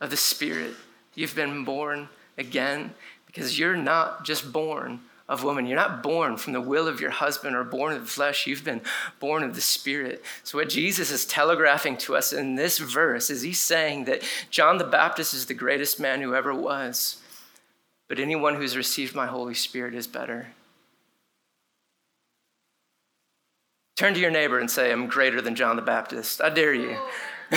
of 0.00 0.08
the 0.08 0.16
Spirit. 0.16 0.72
You've 1.14 1.34
been 1.34 1.64
born 1.64 2.08
again 2.38 2.94
because 3.26 3.58
you're 3.58 3.76
not 3.76 4.24
just 4.24 4.50
born 4.50 5.00
of 5.28 5.44
woman. 5.44 5.66
You're 5.66 5.76
not 5.76 6.02
born 6.02 6.38
from 6.38 6.54
the 6.54 6.60
will 6.62 6.88
of 6.88 7.02
your 7.02 7.10
husband 7.10 7.54
or 7.54 7.64
born 7.64 7.92
of 7.92 8.00
the 8.00 8.10
flesh. 8.10 8.46
You've 8.46 8.64
been 8.64 8.80
born 9.20 9.42
of 9.42 9.54
the 9.54 9.60
Spirit. 9.60 10.24
So, 10.42 10.56
what 10.56 10.70
Jesus 10.70 11.10
is 11.10 11.26
telegraphing 11.26 11.98
to 11.98 12.16
us 12.16 12.32
in 12.32 12.54
this 12.54 12.78
verse 12.78 13.28
is 13.28 13.42
he's 13.42 13.60
saying 13.60 14.06
that 14.06 14.22
John 14.48 14.78
the 14.78 14.84
Baptist 14.84 15.34
is 15.34 15.44
the 15.44 15.54
greatest 15.54 16.00
man 16.00 16.22
who 16.22 16.34
ever 16.34 16.54
was, 16.54 17.21
but 18.12 18.20
anyone 18.20 18.54
who's 18.56 18.76
received 18.76 19.14
my 19.14 19.24
Holy 19.24 19.54
Spirit 19.54 19.94
is 19.94 20.06
better. 20.06 20.48
Turn 23.96 24.12
to 24.12 24.20
your 24.20 24.30
neighbor 24.30 24.58
and 24.58 24.70
say, 24.70 24.92
I'm 24.92 25.06
greater 25.06 25.40
than 25.40 25.54
John 25.54 25.76
the 25.76 25.82
Baptist. 25.82 26.42
I 26.42 26.50
dare 26.50 26.74
you. 26.74 26.98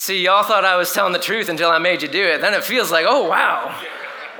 See, 0.00 0.24
y'all 0.24 0.44
thought 0.44 0.64
I 0.64 0.76
was 0.76 0.90
telling 0.94 1.12
the 1.12 1.18
truth 1.18 1.50
until 1.50 1.68
I 1.68 1.76
made 1.76 2.00
you 2.00 2.08
do 2.08 2.24
it. 2.24 2.40
Then 2.40 2.54
it 2.54 2.64
feels 2.64 2.90
like, 2.90 3.04
oh, 3.06 3.28
wow. 3.28 3.78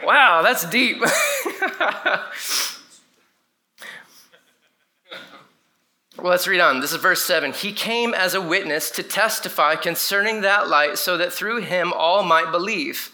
Wow, 0.03 0.41
that's 0.41 0.65
deep. 0.71 1.03
well, 6.19 6.31
let's 6.31 6.49
read 6.49 6.61
on. 6.61 6.81
This 6.81 6.93
is 6.93 7.01
verse 7.01 7.23
7. 7.25 7.53
He 7.53 7.73
came 7.73 8.15
as 8.15 8.35
a 8.35 8.41
witness 8.41 8.91
to 8.93 9.03
testify 9.03 9.77
concerning 9.77 10.41
that 10.41 10.69
light 10.69 10.97
so 10.97 11.17
that 11.19 11.33
through 11.33 11.61
him 11.61 11.93
all 11.93 12.23
might 12.23 12.51
believe. 12.51 13.11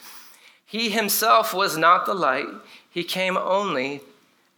He 0.64 0.90
himself 0.90 1.52
was 1.52 1.76
not 1.76 2.06
the 2.06 2.14
light, 2.14 2.46
he 2.88 3.04
came 3.04 3.36
only 3.36 4.00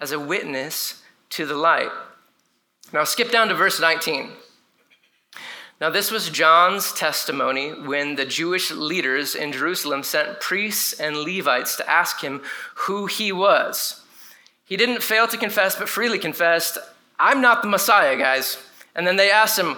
as 0.01 0.13
a 0.13 0.21
witness 0.21 1.03
to 1.31 1.47
the 1.47 1.57
light. 1.57 1.91
Now, 2.93 3.05
skip 3.05 3.33
down 3.33 3.49
to 3.49 3.55
verse 3.55 3.81
19. 3.81 4.31
Now, 5.81 5.91
this 5.91 6.11
was 6.11 6.31
John's 6.31 6.93
testimony 6.93 7.71
when 7.71 8.15
the 8.15 8.25
Jewish 8.25 8.71
leaders 8.71 9.35
in 9.35 9.53
Jerusalem 9.53 10.03
sent 10.03 10.41
priests 10.41 10.93
and 11.01 11.17
Levites 11.17 11.77
to 11.77 11.91
ask 11.91 12.21
him 12.21 12.43
who 12.75 13.07
he 13.07 13.33
was. 13.33 14.01
He 14.65 14.77
didn't 14.77 15.03
fail 15.03 15.27
to 15.29 15.37
confess, 15.37 15.77
but 15.77 15.89
freely 15.89 16.19
confessed, 16.19 16.79
I'm 17.19 17.41
not 17.41 17.63
the 17.63 17.69
Messiah, 17.69 18.17
guys. 18.17 18.59
And 18.95 19.07
then 19.07 19.17
they 19.17 19.31
asked 19.31 19.59
him, 19.59 19.77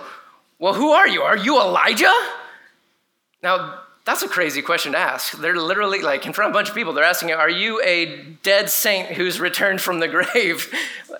Well, 0.58 0.74
who 0.74 0.90
are 0.90 1.08
you? 1.08 1.22
Are 1.22 1.36
you 1.36 1.60
Elijah? 1.60 2.12
Now, 3.42 3.80
that's 4.06 4.22
a 4.22 4.28
crazy 4.28 4.62
question 4.62 4.92
to 4.92 4.98
ask. 4.98 5.36
They're 5.36 5.56
literally 5.56 6.00
like 6.00 6.26
in 6.26 6.32
front 6.32 6.50
of 6.50 6.54
a 6.54 6.58
bunch 6.58 6.68
of 6.68 6.76
people. 6.76 6.92
They're 6.92 7.04
asking, 7.04 7.32
"Are 7.32 7.50
you 7.50 7.82
a 7.82 8.22
dead 8.44 8.70
saint 8.70 9.08
who's 9.08 9.40
returned 9.40 9.80
from 9.80 9.98
the 9.98 10.06
grave?" 10.16 10.72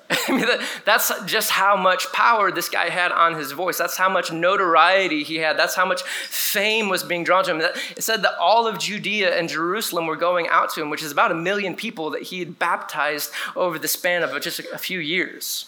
I 0.09 0.33
mean, 0.33 0.47
that's 0.85 1.13
just 1.25 1.51
how 1.51 1.77
much 1.77 2.13
power 2.13 2.53
this 2.53 2.69
guy 2.69 2.89
had 2.89 3.11
on 3.11 3.35
his 3.35 3.51
voice. 3.51 3.77
That's 3.77 3.97
how 3.97 4.09
much 4.09 4.31
notoriety 4.31 5.25
he 5.25 5.37
had. 5.39 5.59
That's 5.59 5.75
how 5.75 5.85
much 5.85 6.03
fame 6.03 6.89
was 6.89 7.03
being 7.03 7.25
drawn 7.25 7.43
to 7.45 7.51
him. 7.51 7.61
It 7.61 8.05
said 8.05 8.23
that 8.23 8.39
all 8.39 8.69
of 8.69 8.79
Judea 8.79 9.37
and 9.37 9.49
Jerusalem 9.49 10.07
were 10.07 10.17
going 10.17 10.47
out 10.47 10.73
to 10.75 10.83
him, 10.83 10.89
which 10.89 11.03
is 11.03 11.11
about 11.11 11.33
a 11.33 11.35
million 11.35 11.75
people 11.75 12.11
that 12.11 12.23
he 12.23 12.39
had 12.39 12.57
baptized 12.57 13.33
over 13.57 13.81
the 13.81 13.89
span 13.89 14.23
of 14.23 14.41
just 14.41 14.61
a 14.61 14.79
few 14.79 15.01
years. 15.01 15.67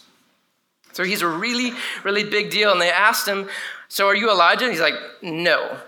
So 0.98 1.04
he's 1.04 1.22
a 1.22 1.28
really, 1.28 1.72
really 2.02 2.24
big 2.24 2.50
deal. 2.50 2.72
And 2.72 2.80
they 2.80 2.90
asked 2.90 3.28
him, 3.28 3.48
"So 3.86 4.08
are 4.08 4.16
you 4.16 4.30
Elijah?" 4.30 4.64
And 4.64 4.72
he's 4.72 4.82
like, 4.82 4.98
"No." 5.22 5.78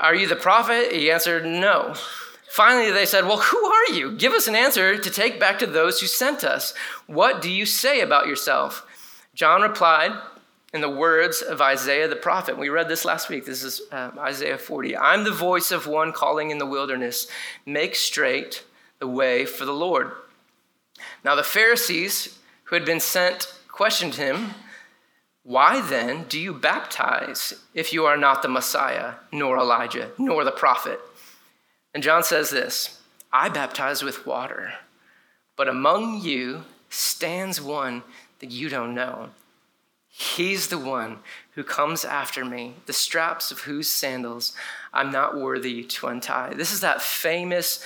Are 0.00 0.14
you 0.14 0.26
the 0.26 0.36
prophet? 0.36 0.92
He 0.92 1.10
answered, 1.10 1.44
No. 1.44 1.94
Finally, 2.48 2.90
they 2.90 3.04
said, 3.04 3.26
Well, 3.26 3.38
who 3.38 3.64
are 3.64 3.92
you? 3.92 4.16
Give 4.16 4.32
us 4.32 4.48
an 4.48 4.56
answer 4.56 4.96
to 4.96 5.10
take 5.10 5.38
back 5.38 5.58
to 5.58 5.66
those 5.66 6.00
who 6.00 6.06
sent 6.06 6.42
us. 6.42 6.74
What 7.06 7.42
do 7.42 7.50
you 7.50 7.66
say 7.66 8.00
about 8.00 8.26
yourself? 8.26 8.86
John 9.34 9.60
replied 9.60 10.12
in 10.72 10.80
the 10.80 10.88
words 10.88 11.42
of 11.42 11.60
Isaiah 11.60 12.08
the 12.08 12.16
prophet. 12.16 12.56
We 12.56 12.70
read 12.70 12.88
this 12.88 13.04
last 13.04 13.28
week. 13.28 13.44
This 13.44 13.62
is 13.62 13.82
uh, 13.92 14.12
Isaiah 14.18 14.58
40. 14.58 14.96
I'm 14.96 15.24
the 15.24 15.30
voice 15.30 15.70
of 15.70 15.86
one 15.86 16.12
calling 16.12 16.50
in 16.50 16.58
the 16.58 16.66
wilderness, 16.66 17.26
make 17.66 17.94
straight 17.94 18.64
the 19.00 19.08
way 19.08 19.44
for 19.44 19.66
the 19.66 19.72
Lord. 19.72 20.12
Now, 21.24 21.34
the 21.34 21.42
Pharisees 21.42 22.38
who 22.64 22.76
had 22.76 22.84
been 22.84 23.00
sent 23.00 23.52
questioned 23.80 24.16
him. 24.16 24.50
Why 25.42 25.80
then 25.80 26.24
do 26.24 26.38
you 26.38 26.52
baptize 26.52 27.54
if 27.72 27.94
you 27.94 28.04
are 28.04 28.18
not 28.18 28.42
the 28.42 28.48
Messiah, 28.48 29.14
nor 29.32 29.56
Elijah, 29.56 30.10
nor 30.18 30.44
the 30.44 30.52
prophet? 30.52 31.00
And 31.94 32.02
John 32.02 32.22
says 32.22 32.50
this 32.50 33.00
I 33.32 33.48
baptize 33.48 34.02
with 34.02 34.26
water, 34.26 34.74
but 35.56 35.66
among 35.66 36.20
you 36.20 36.64
stands 36.90 37.58
one 37.58 38.02
that 38.40 38.50
you 38.50 38.68
don't 38.68 38.94
know. 38.94 39.30
He's 40.08 40.68
the 40.68 40.76
one 40.76 41.20
who 41.52 41.64
comes 41.64 42.04
after 42.04 42.44
me, 42.44 42.74
the 42.84 42.92
straps 42.92 43.50
of 43.50 43.60
whose 43.60 43.88
sandals 43.88 44.54
I'm 44.92 45.10
not 45.10 45.40
worthy 45.40 45.84
to 45.84 46.08
untie. 46.08 46.52
This 46.52 46.70
is 46.70 46.80
that 46.80 47.00
famous 47.00 47.82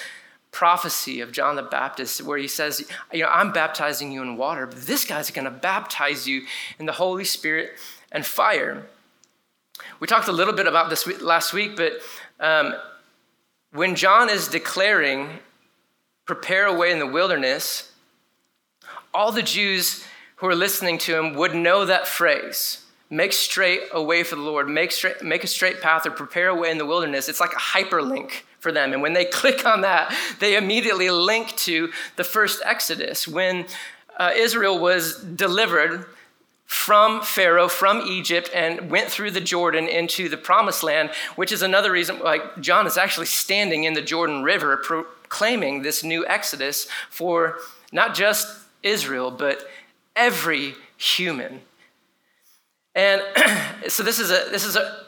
prophecy 0.55 1.21
of 1.21 1.33
John 1.33 1.57
the 1.57 1.63
Baptist 1.63 2.23
where 2.23 2.39
he 2.39 2.49
says, 2.49 2.89
You 3.13 3.25
know, 3.25 3.29
I'm 3.29 3.53
baptizing 3.53 4.13
you 4.13 4.23
in 4.23 4.37
water, 4.37 4.67
but 4.67 4.81
this 4.83 5.05
guy's 5.05 5.31
going 5.31 5.45
to 5.45 5.51
baptize 5.51 6.27
you 6.27 6.43
in 6.79 6.87
the 6.87 6.93
Holy 6.93 7.25
Spirit 7.25 7.73
and 8.13 8.25
fire. 8.25 8.87
We 9.99 10.07
talked 10.07 10.29
a 10.29 10.33
little 10.33 10.55
bit 10.55 10.69
about 10.69 10.89
this 10.89 11.07
last 11.21 11.53
week, 11.53 11.77
but 11.77 11.95
um, 12.39 12.75
when 13.73 13.97
John 13.97 14.31
is 14.31 14.47
declaring, 14.47 15.41
prepare 16.25 16.67
a 16.67 16.73
way 16.73 16.93
in 16.93 17.01
the 17.01 17.07
wilderness, 17.07 17.93
all 19.13 19.33
the 19.33 19.43
Jews 19.43 20.05
who 20.37 20.47
are 20.47 20.55
listening 20.55 20.99
to 20.99 21.19
him 21.19 21.35
would 21.35 21.55
know 21.55 21.85
that 21.85 22.07
phrase 22.07 22.81
make 23.11 23.33
straight 23.33 23.83
a 23.93 24.03
way 24.03 24.25
for 24.25 24.35
the 24.35 24.41
Lord, 24.41 24.69
make, 24.69 24.91
straight, 24.91 25.23
make 25.23 25.45
a 25.45 25.47
straight 25.47 25.81
path 25.81 26.07
or 26.07 26.11
prepare 26.11 26.49
a 26.49 26.55
way 26.55 26.71
in 26.71 26.79
the 26.79 26.87
wilderness. 26.87 27.29
It's 27.29 27.39
like 27.39 27.53
a 27.53 27.57
hyperlink 27.57 28.43
for 28.65 28.73
them. 28.73 28.93
And 28.93 29.03
when 29.03 29.13
they 29.13 29.25
click 29.41 29.65
on 29.65 29.83
that, 29.83 30.13
they 30.41 30.57
immediately 30.57 31.11
link 31.11 31.55
to 31.59 31.93
the 32.17 32.25
first 32.25 32.61
Exodus 32.65 33.29
when 33.29 33.67
uh, 34.19 34.33
Israel 34.35 34.79
was 34.79 35.23
delivered 35.23 36.07
from 36.65 37.21
Pharaoh, 37.21 37.69
from 37.69 38.01
Egypt, 38.01 38.51
and 38.55 38.91
went 38.91 39.11
through 39.11 39.31
the 39.31 39.41
Jordan 39.41 39.87
into 39.87 40.29
the 40.29 40.39
promised 40.39 40.83
land, 40.83 41.11
which 41.37 41.53
is 41.53 41.63
another 41.63 41.93
reason, 41.93 42.19
like 42.21 42.61
John 42.61 42.87
is 42.87 42.97
actually 42.97 43.27
standing 43.27 43.85
in 43.85 43.93
the 43.93 44.03
Jordan 44.03 44.43
River 44.43 44.79
proclaiming 44.79 45.83
this 45.83 46.03
new 46.03 46.27
Exodus 46.27 46.89
for 47.11 47.59
not 47.93 48.15
just 48.15 48.49
Israel, 48.83 49.31
but 49.31 49.69
every 50.17 50.75
human. 50.97 51.61
And 52.95 53.23
so 53.89 54.03
this 54.03 54.19
is 54.19 54.31
a 54.31 54.49
this 54.51 54.65
is 54.65 54.75
a 54.75 55.05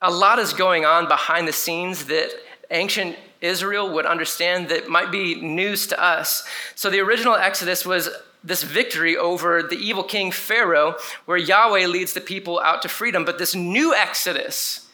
a 0.00 0.10
lot 0.10 0.38
is 0.38 0.52
going 0.52 0.84
on 0.84 1.08
behind 1.08 1.48
the 1.48 1.52
scenes 1.52 2.04
that 2.06 2.30
ancient 2.70 3.16
Israel 3.40 3.92
would 3.94 4.06
understand 4.06 4.68
that 4.68 4.88
might 4.88 5.10
be 5.10 5.40
news 5.40 5.86
to 5.88 6.02
us. 6.02 6.46
So 6.74 6.90
the 6.90 7.00
original 7.00 7.34
Exodus 7.34 7.86
was 7.86 8.08
this 8.42 8.62
victory 8.62 9.16
over 9.16 9.62
the 9.62 9.76
evil 9.76 10.04
king 10.04 10.30
Pharaoh, 10.30 10.96
where 11.24 11.38
Yahweh 11.38 11.86
leads 11.86 12.12
the 12.12 12.20
people 12.20 12.60
out 12.60 12.82
to 12.82 12.88
freedom. 12.88 13.24
But 13.24 13.38
this 13.38 13.54
new 13.54 13.94
Exodus 13.94 14.88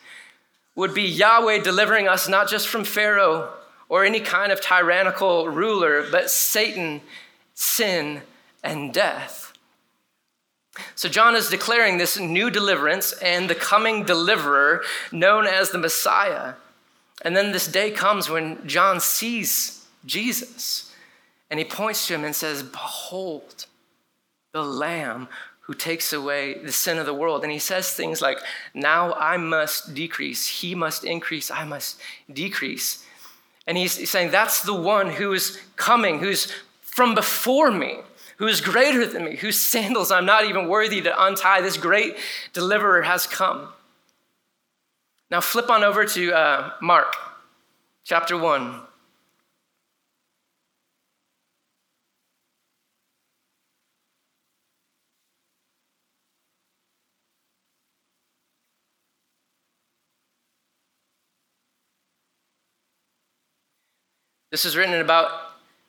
would 0.74 0.94
be 0.94 1.02
Yahweh 1.02 1.58
delivering 1.58 2.08
us 2.08 2.28
not 2.28 2.48
just 2.48 2.68
from 2.68 2.84
Pharaoh 2.84 3.52
or 3.88 4.04
any 4.04 4.20
kind 4.20 4.50
of 4.50 4.60
tyrannical 4.60 5.48
ruler, 5.48 6.06
but 6.10 6.30
Satan, 6.30 7.00
sin, 7.54 8.22
and 8.62 8.92
death. 8.92 9.52
So, 10.96 11.08
John 11.08 11.36
is 11.36 11.48
declaring 11.48 11.98
this 11.98 12.18
new 12.18 12.50
deliverance 12.50 13.12
and 13.12 13.48
the 13.48 13.54
coming 13.54 14.02
deliverer 14.02 14.82
known 15.12 15.46
as 15.46 15.70
the 15.70 15.78
Messiah. 15.78 16.54
And 17.22 17.36
then 17.36 17.52
this 17.52 17.66
day 17.66 17.90
comes 17.90 18.28
when 18.28 18.66
John 18.66 19.00
sees 19.00 19.86
Jesus 20.04 20.92
and 21.50 21.58
he 21.58 21.64
points 21.64 22.06
to 22.06 22.14
him 22.14 22.24
and 22.24 22.34
says, 22.34 22.62
Behold, 22.62 23.66
the 24.52 24.64
Lamb 24.64 25.28
who 25.62 25.74
takes 25.74 26.12
away 26.12 26.58
the 26.58 26.72
sin 26.72 26.98
of 26.98 27.06
the 27.06 27.14
world. 27.14 27.42
And 27.42 27.52
he 27.52 27.58
says 27.58 27.90
things 27.90 28.20
like, 28.20 28.38
Now 28.74 29.14
I 29.14 29.36
must 29.36 29.94
decrease, 29.94 30.46
he 30.46 30.74
must 30.74 31.04
increase, 31.04 31.50
I 31.50 31.64
must 31.64 32.00
decrease. 32.30 33.04
And 33.66 33.78
he's 33.78 34.10
saying, 34.10 34.30
That's 34.30 34.62
the 34.62 34.74
one 34.74 35.10
who 35.10 35.32
is 35.32 35.58
coming, 35.76 36.18
who's 36.18 36.52
from 36.82 37.14
before 37.14 37.70
me, 37.70 37.98
who 38.36 38.46
is 38.46 38.60
greater 38.60 39.06
than 39.06 39.24
me, 39.24 39.36
whose 39.36 39.58
sandals 39.58 40.10
I'm 40.10 40.26
not 40.26 40.44
even 40.44 40.68
worthy 40.68 41.00
to 41.00 41.24
untie. 41.24 41.62
This 41.62 41.78
great 41.78 42.16
deliverer 42.52 43.02
has 43.02 43.26
come. 43.26 43.68
Now 45.30 45.40
flip 45.40 45.70
on 45.70 45.82
over 45.82 46.04
to 46.04 46.32
uh, 46.32 46.70
Mark 46.80 47.14
chapter 48.04 48.36
1. 48.36 48.80
This 64.50 64.64
is 64.64 64.76
written 64.76 64.94
in 64.94 65.00
about 65.00 65.30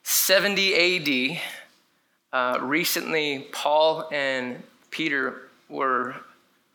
70 0.01 1.37
AD. 1.37 1.39
Uh, 2.33 2.59
recently, 2.61 3.47
Paul 3.51 4.09
and 4.11 4.63
Peter 4.89 5.43
were 5.69 6.15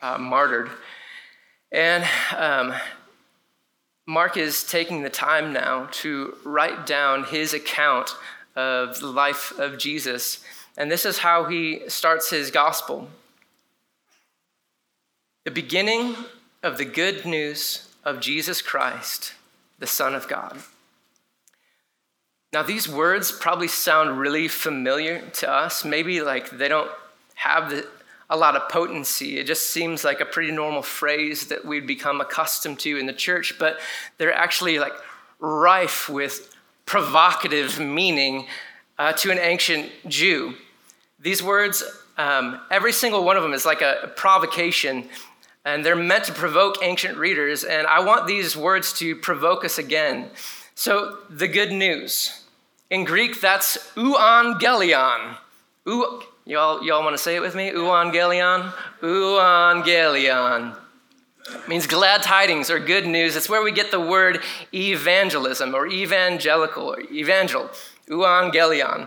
uh, 0.00 0.16
martyred. 0.16 0.70
And 1.72 2.04
um, 2.36 2.74
Mark 4.06 4.36
is 4.36 4.64
taking 4.64 5.02
the 5.02 5.10
time 5.10 5.52
now 5.52 5.88
to 5.92 6.36
write 6.44 6.84
down 6.84 7.24
his 7.24 7.54
account 7.54 8.16
of 8.56 8.98
the 8.98 9.06
life 9.06 9.56
of 9.58 9.78
Jesus. 9.78 10.42
And 10.76 10.90
this 10.90 11.04
is 11.04 11.18
how 11.18 11.44
he 11.44 11.82
starts 11.88 12.30
his 12.30 12.50
gospel. 12.50 13.08
The 15.44 15.50
beginning 15.50 16.16
of 16.62 16.76
the 16.76 16.84
good 16.84 17.24
news 17.24 17.88
of 18.04 18.20
Jesus 18.20 18.60
Christ, 18.62 19.34
the 19.78 19.86
Son 19.86 20.14
of 20.14 20.28
God. 20.28 20.58
Now, 22.52 22.64
these 22.64 22.88
words 22.88 23.30
probably 23.30 23.68
sound 23.68 24.18
really 24.18 24.48
familiar 24.48 25.20
to 25.34 25.50
us. 25.50 25.84
Maybe 25.84 26.20
like 26.20 26.50
they 26.50 26.66
don't 26.66 26.90
have 27.36 27.70
the, 27.70 27.86
a 28.30 28.36
lot 28.36 28.56
of 28.56 28.68
potency. 28.68 29.38
It 29.38 29.46
just 29.46 29.70
seems 29.70 30.04
like 30.04 30.20
a 30.20 30.24
pretty 30.24 30.52
normal 30.52 30.82
phrase 30.82 31.48
that 31.48 31.64
we'd 31.64 31.86
become 31.86 32.20
accustomed 32.20 32.78
to 32.80 32.96
in 32.96 33.06
the 33.06 33.12
church, 33.12 33.58
but 33.58 33.80
they're 34.16 34.32
actually 34.32 34.78
like 34.78 34.92
rife 35.40 36.08
with 36.08 36.54
provocative 36.86 37.80
meaning 37.80 38.46
uh, 38.98 39.12
to 39.14 39.32
an 39.32 39.38
ancient 39.38 39.90
Jew. 40.06 40.54
These 41.18 41.42
words, 41.42 41.82
um, 42.16 42.60
every 42.70 42.92
single 42.92 43.24
one 43.24 43.36
of 43.36 43.42
them 43.42 43.52
is 43.52 43.66
like 43.66 43.82
a, 43.82 44.12
provocation, 44.14 45.08
and 45.64 45.84
they're 45.84 45.96
meant 45.96 46.24
to 46.24 46.32
provoke 46.32 46.76
ancient 46.82 47.18
readers. 47.18 47.64
And 47.64 47.86
I 47.86 48.00
want 48.00 48.26
these 48.26 48.56
words 48.56 48.92
to 48.94 49.16
provoke 49.16 49.64
us 49.64 49.76
again. 49.76 50.30
So, 50.74 51.18
the 51.28 51.48
good 51.48 51.72
news. 51.72 52.44
In 52.88 53.04
Greek, 53.04 53.40
that's 53.40 53.76
euangelion. 53.94 55.36
Y'all, 56.46 56.82
y'all 56.82 57.02
want 57.02 57.14
to 57.14 57.22
say 57.22 57.36
it 57.36 57.40
with 57.40 57.54
me? 57.54 57.70
Euangelion? 57.70 58.72
Euangelion. 59.02 60.76
means 61.68 61.86
glad 61.86 62.22
tidings 62.22 62.70
or 62.70 62.78
good 62.78 63.06
news. 63.06 63.36
It's 63.36 63.48
where 63.48 63.62
we 63.62 63.72
get 63.72 63.90
the 63.90 64.00
word 64.00 64.40
evangelism 64.72 65.74
or 65.74 65.86
evangelical 65.86 66.88
or 66.88 67.00
evangel. 67.12 67.70
Euangelion. 68.08 69.06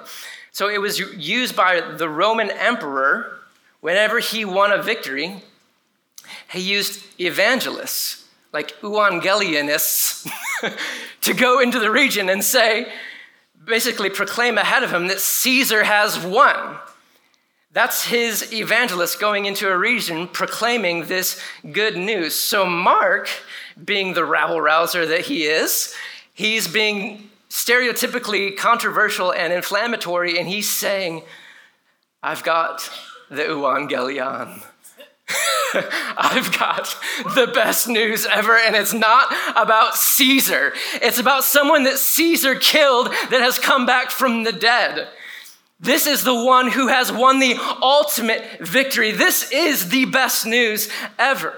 So 0.52 0.70
it 0.70 0.80
was 0.80 1.00
used 1.00 1.56
by 1.56 1.82
the 1.82 2.08
Roman 2.08 2.52
emperor 2.52 3.40
whenever 3.82 4.20
he 4.20 4.46
won 4.46 4.72
a 4.72 4.82
victory. 4.82 5.42
He 6.52 6.60
used 6.60 7.04
evangelists, 7.20 8.28
like 8.54 8.80
euangelionists, 8.82 10.30
to 11.22 11.34
go 11.34 11.60
into 11.60 11.80
the 11.80 11.90
region 11.90 12.30
and 12.30 12.44
say, 12.44 12.92
basically 13.66 14.12
proclaim 14.12 14.60
ahead 14.60 14.84
of 14.84 14.94
him 14.94 15.08
that 15.08 15.20
Caesar 15.20 15.84
has 15.84 16.24
won. 16.24 16.78
That's 17.74 18.06
his 18.06 18.54
evangelist 18.54 19.20
going 19.20 19.46
into 19.46 19.68
a 19.68 19.76
region 19.76 20.28
proclaiming 20.28 21.06
this 21.06 21.42
good 21.72 21.98
news. 21.98 22.36
So, 22.36 22.68
Mark, 22.68 23.28
being 23.84 24.14
the 24.14 24.24
rabble 24.24 24.62
rouser 24.62 25.08
that 25.08 25.22
he 25.22 25.46
is, 25.46 25.96
he's 26.36 26.68
being 26.68 27.32
stereotypically 27.50 28.56
controversial 28.56 29.34
and 29.34 29.52
inflammatory, 29.52 30.38
and 30.38 30.48
he's 30.48 30.70
saying, 30.70 31.24
I've 32.22 32.44
got 32.44 32.88
the 33.32 33.42
Evangelion. 33.42 34.64
I've 36.16 36.56
got 36.56 36.96
the 37.34 37.52
best 37.56 37.88
news 37.88 38.28
ever, 38.28 38.56
and 38.56 38.76
it's 38.76 38.94
not 38.94 39.34
about 39.56 39.96
Caesar. 39.96 40.74
It's 41.02 41.18
about 41.18 41.44
someone 41.44 41.86
that 41.86 41.98
Caesar 41.98 42.54
killed 42.54 43.08
that 43.08 43.42
has 43.42 43.58
come 43.58 43.88
back 43.88 44.12
from 44.12 44.44
the 44.44 44.52
dead. 44.52 45.08
This 45.80 46.08
is 46.08 46.24
the 46.24 46.44
one 46.44 46.70
who 46.70 46.88
has 46.88 47.12
won 47.12 47.40
the 47.40 47.58
ultimate 47.82 48.44
victory. 48.60 49.12
This 49.12 49.52
is 49.52 49.90
the 49.90 50.06
best 50.06 50.46
news 50.46 50.90
ever. 51.20 51.54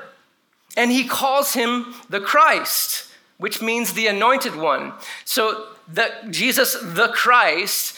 And 0.76 0.92
he 0.92 1.08
calls 1.08 1.54
him 1.54 1.94
the 2.10 2.20
Christ, 2.20 3.10
which 3.38 3.62
means 3.62 3.94
the 3.94 4.08
anointed 4.08 4.56
one. 4.56 4.94
So, 5.24 5.68
the, 5.92 6.12
Jesus, 6.32 6.76
the 6.82 7.10
Christ, 7.10 7.96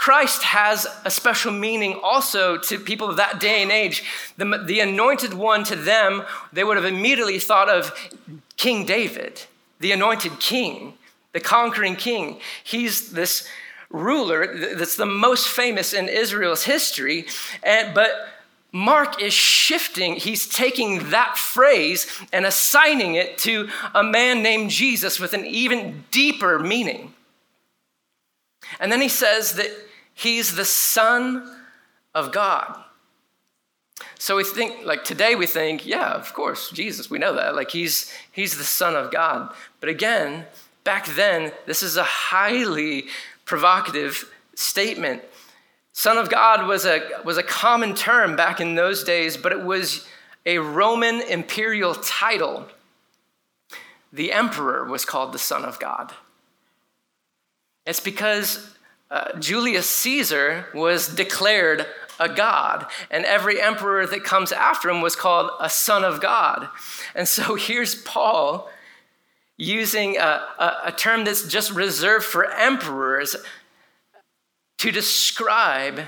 Christ 0.00 0.44
has 0.44 0.86
a 1.04 1.10
special 1.10 1.52
meaning 1.52 2.00
also 2.02 2.56
to 2.56 2.78
people 2.78 3.10
of 3.10 3.18
that 3.18 3.38
day 3.38 3.62
and 3.62 3.70
age. 3.70 4.02
The, 4.38 4.64
the 4.66 4.80
anointed 4.80 5.34
one 5.34 5.62
to 5.64 5.76
them, 5.76 6.24
they 6.54 6.64
would 6.64 6.78
have 6.78 6.86
immediately 6.86 7.38
thought 7.38 7.68
of 7.68 7.92
King 8.56 8.86
David, 8.86 9.42
the 9.78 9.92
anointed 9.92 10.40
king, 10.40 10.94
the 11.32 11.40
conquering 11.40 11.96
king. 11.96 12.40
He's 12.64 13.12
this 13.12 13.46
ruler 13.90 14.74
that's 14.74 14.96
the 14.96 15.06
most 15.06 15.48
famous 15.48 15.92
in 15.92 16.08
Israel's 16.08 16.64
history. 16.64 17.26
And, 17.62 17.94
but 17.94 18.10
Mark 18.72 19.20
is 19.20 19.34
shifting, 19.34 20.14
he's 20.14 20.46
taking 20.46 21.10
that 21.10 21.36
phrase 21.36 22.06
and 22.32 22.46
assigning 22.46 23.16
it 23.16 23.36
to 23.38 23.68
a 23.94 24.02
man 24.02 24.42
named 24.42 24.70
Jesus 24.70 25.18
with 25.18 25.34
an 25.34 25.44
even 25.44 26.04
deeper 26.10 26.58
meaning. 26.58 27.12
And 28.78 28.92
then 28.92 29.00
he 29.00 29.08
says 29.08 29.54
that 29.54 29.70
He's 30.20 30.54
the 30.54 30.66
Son 30.66 31.50
of 32.14 32.30
God. 32.30 32.76
So 34.18 34.36
we 34.36 34.44
think, 34.44 34.84
like 34.84 35.02
today, 35.02 35.34
we 35.34 35.46
think, 35.46 35.86
yeah, 35.86 36.12
of 36.12 36.34
course, 36.34 36.68
Jesus, 36.68 37.08
we 37.08 37.18
know 37.18 37.34
that. 37.36 37.54
Like 37.54 37.70
he's, 37.70 38.12
he's 38.30 38.58
the 38.58 38.64
Son 38.64 38.94
of 38.94 39.10
God. 39.10 39.50
But 39.80 39.88
again, 39.88 40.44
back 40.84 41.06
then, 41.06 41.52
this 41.64 41.82
is 41.82 41.96
a 41.96 42.02
highly 42.02 43.06
provocative 43.50 44.32
statement. 44.54 45.20
Son 45.92 46.16
of 46.16 46.30
God 46.30 46.68
was 46.68 46.86
a, 46.86 47.02
was 47.24 47.36
a 47.36 47.42
common 47.42 47.96
term 47.96 48.36
back 48.36 48.60
in 48.60 48.76
those 48.76 49.02
days, 49.02 49.36
but 49.36 49.50
it 49.50 49.60
was 49.60 50.06
a 50.46 50.58
Roman 50.58 51.20
imperial 51.20 51.96
title. 51.96 52.68
The 54.12 54.30
emperor 54.30 54.84
was 54.84 55.04
called 55.04 55.32
the 55.32 55.38
Son 55.40 55.64
of 55.64 55.80
God. 55.80 56.14
It's 57.86 57.98
because 57.98 58.72
uh, 59.10 59.36
Julius 59.40 59.90
Caesar 59.90 60.66
was 60.72 61.08
declared 61.08 61.86
a 62.20 62.28
god, 62.28 62.86
and 63.10 63.24
every 63.24 63.60
emperor 63.60 64.06
that 64.06 64.22
comes 64.22 64.52
after 64.52 64.88
him 64.90 65.00
was 65.00 65.16
called 65.16 65.50
a 65.58 65.68
son 65.68 66.04
of 66.04 66.20
God. 66.20 66.68
And 67.16 67.26
so 67.26 67.56
here's 67.56 67.96
Paul 67.96 68.70
using 69.60 70.16
a, 70.16 70.42
a, 70.58 70.76
a 70.86 70.92
term 70.92 71.24
that's 71.24 71.46
just 71.46 71.70
reserved 71.70 72.24
for 72.24 72.50
emperors 72.50 73.36
to 74.78 74.90
describe 74.90 76.00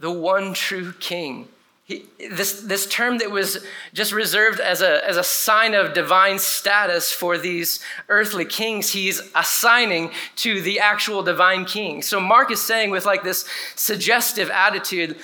the 0.00 0.10
one 0.10 0.54
true 0.54 0.92
king, 0.94 1.46
He, 1.84 2.06
this, 2.30 2.62
this 2.62 2.86
term 2.86 3.18
that 3.18 3.30
was 3.30 3.64
just 3.92 4.12
reserved 4.12 4.58
as 4.58 4.80
a, 4.80 5.06
as 5.06 5.18
a 5.18 5.22
sign 5.22 5.74
of 5.74 5.92
divine 5.92 6.38
status 6.38 7.12
for 7.12 7.36
these 7.36 7.80
earthly 8.08 8.46
kings, 8.46 8.90
he's 8.90 9.20
assigning 9.34 10.10
to 10.36 10.62
the 10.62 10.80
actual 10.80 11.22
divine 11.22 11.66
king. 11.66 12.00
So 12.00 12.18
Mark 12.20 12.50
is 12.50 12.62
saying, 12.62 12.90
with 12.90 13.04
like 13.04 13.22
this 13.22 13.46
suggestive 13.76 14.48
attitude, 14.48 15.16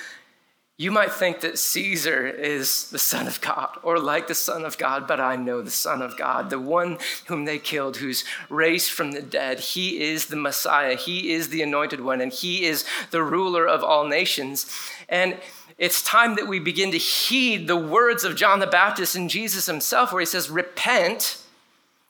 you 0.81 0.89
might 0.89 1.11
think 1.11 1.41
that 1.41 1.59
Caesar 1.59 2.25
is 2.25 2.89
the 2.89 2.97
Son 2.97 3.27
of 3.27 3.39
God 3.39 3.77
or 3.83 3.99
like 3.99 4.27
the 4.27 4.33
Son 4.33 4.65
of 4.65 4.79
God, 4.79 5.07
but 5.07 5.19
I 5.19 5.35
know 5.35 5.61
the 5.61 5.69
Son 5.69 6.01
of 6.01 6.17
God, 6.17 6.49
the 6.49 6.59
one 6.59 6.97
whom 7.27 7.45
they 7.45 7.59
killed, 7.59 7.97
who's 7.97 8.23
raised 8.49 8.89
from 8.89 9.11
the 9.11 9.21
dead. 9.21 9.59
He 9.59 10.01
is 10.01 10.25
the 10.25 10.35
Messiah, 10.35 10.95
He 10.95 11.33
is 11.33 11.49
the 11.49 11.61
anointed 11.61 12.01
one, 12.01 12.19
and 12.19 12.33
He 12.33 12.65
is 12.65 12.83
the 13.11 13.21
ruler 13.21 13.67
of 13.67 13.83
all 13.83 14.07
nations. 14.07 14.75
And 15.07 15.37
it's 15.77 16.01
time 16.01 16.33
that 16.37 16.47
we 16.47 16.57
begin 16.57 16.89
to 16.93 16.97
heed 16.97 17.67
the 17.67 17.77
words 17.77 18.23
of 18.23 18.35
John 18.35 18.57
the 18.57 18.65
Baptist 18.65 19.15
and 19.15 19.29
Jesus 19.29 19.67
himself, 19.67 20.11
where 20.11 20.21
he 20.21 20.25
says, 20.25 20.49
Repent. 20.49 21.43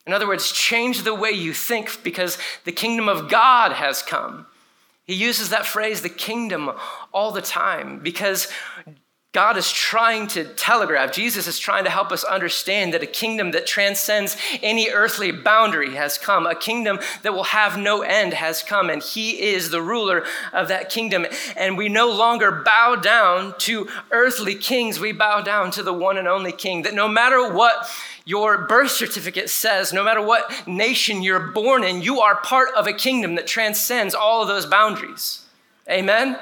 In 0.08 0.14
other 0.14 0.30
words, 0.30 0.50
change 0.50 1.04
the 1.04 1.14
way 1.14 1.32
you 1.32 1.52
think 1.54 2.04
because 2.04 2.38
the 2.64 2.72
kingdom 2.72 3.10
of 3.10 3.28
God 3.30 3.74
has 3.74 4.02
come. 4.02 4.46
He 5.12 5.18
uses 5.18 5.50
that 5.50 5.66
phrase, 5.66 6.04
the 6.04 6.08
kingdom, 6.08 6.72
all 7.12 7.34
the 7.34 7.42
time 7.42 8.00
because 8.00 8.48
God 9.34 9.56
is 9.56 9.72
trying 9.72 10.28
to 10.28 10.44
telegraph, 10.44 11.14
Jesus 11.14 11.48
is 11.48 11.58
trying 11.58 11.86
to 11.86 11.90
help 11.90 12.12
us 12.12 12.26
understand 12.26 12.94
that 12.94 13.02
a 13.02 13.08
kingdom 13.08 13.52
that 13.52 13.66
transcends 13.66 14.36
any 14.62 14.90
earthly 14.90 15.32
boundary 15.32 15.96
has 15.96 16.18
come. 16.18 16.46
A 16.46 16.54
kingdom 16.54 17.00
that 17.22 17.34
will 17.34 17.46
have 17.46 17.78
no 17.78 18.02
end 18.02 18.34
has 18.34 18.62
come, 18.62 18.90
and 18.90 19.02
He 19.02 19.42
is 19.42 19.70
the 19.70 19.82
ruler 19.82 20.26
of 20.52 20.68
that 20.68 20.90
kingdom. 20.90 21.26
And 21.56 21.78
we 21.78 21.88
no 21.88 22.12
longer 22.12 22.52
bow 22.52 22.98
down 22.98 23.56
to 23.60 23.88
earthly 24.12 24.56
kings, 24.56 25.00
we 25.00 25.14
bow 25.14 25.40
down 25.40 25.72
to 25.72 25.84
the 25.84 25.94
one 25.94 26.18
and 26.18 26.28
only 26.28 26.52
King. 26.52 26.82
That 26.82 26.94
no 26.94 27.08
matter 27.08 27.54
what 27.54 27.90
your 28.26 28.66
birth 28.68 28.92
certificate 28.92 29.50
says, 29.50 29.94
no 29.94 30.04
matter 30.04 30.22
what 30.22 30.68
nation 30.68 31.24
you're 31.24 31.40
born 31.40 31.86
in, 31.86 32.02
you 32.02 32.20
are 32.20 32.36
part 32.36 32.68
of 32.76 32.86
a 32.86 32.94
kingdom 32.94 33.36
that 33.36 33.48
transcends 33.48 34.14
all 34.14 34.42
of 34.42 34.50
those 34.50 34.66
boundaries. 34.66 35.46
Amen? 35.90 36.38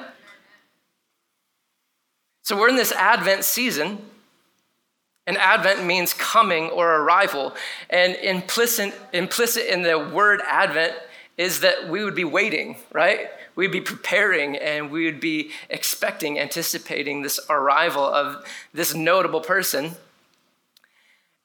So 2.50 2.58
we're 2.58 2.70
in 2.70 2.78
this 2.78 2.92
Advent 2.94 3.44
season, 3.44 4.00
and 5.28 5.38
Advent 5.38 5.86
means 5.86 6.16
coming 6.16 6.72
or 6.72 6.96
arrival. 6.96 7.54
And 7.92 8.16
implicit, 8.16 8.92
implicit 9.14 9.68
in 9.68 9.84
the 9.84 10.00
word 10.00 10.42
Advent 10.50 10.96
is 11.38 11.60
that 11.60 11.90
we 11.90 12.04
would 12.04 12.16
be 12.16 12.24
waiting, 12.24 12.78
right? 12.92 13.28
We'd 13.56 13.72
be 13.72 13.82
preparing 13.82 14.56
and 14.56 14.90
we 14.90 15.06
would 15.06 15.20
be 15.20 15.52
expecting, 15.70 16.40
anticipating 16.40 17.22
this 17.22 17.40
arrival 17.52 18.04
of 18.04 18.44
this 18.74 18.96
notable 18.96 19.42
person. 19.42 19.92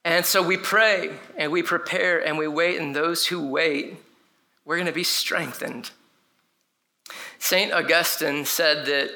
And 0.06 0.24
so 0.24 0.42
we 0.42 0.56
pray 0.56 1.10
and 1.36 1.52
we 1.52 1.62
prepare 1.62 2.26
and 2.26 2.38
we 2.38 2.48
wait, 2.48 2.80
and 2.80 2.96
those 2.96 3.26
who 3.26 3.46
wait, 3.46 3.98
we're 4.64 4.76
going 4.76 4.86
to 4.86 4.92
be 4.92 5.04
strengthened. 5.04 5.90
St. 7.38 7.74
Augustine 7.74 8.46
said 8.46 8.86
that 8.86 9.10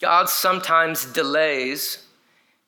God 0.00 0.28
sometimes 0.28 1.04
delays 1.04 2.04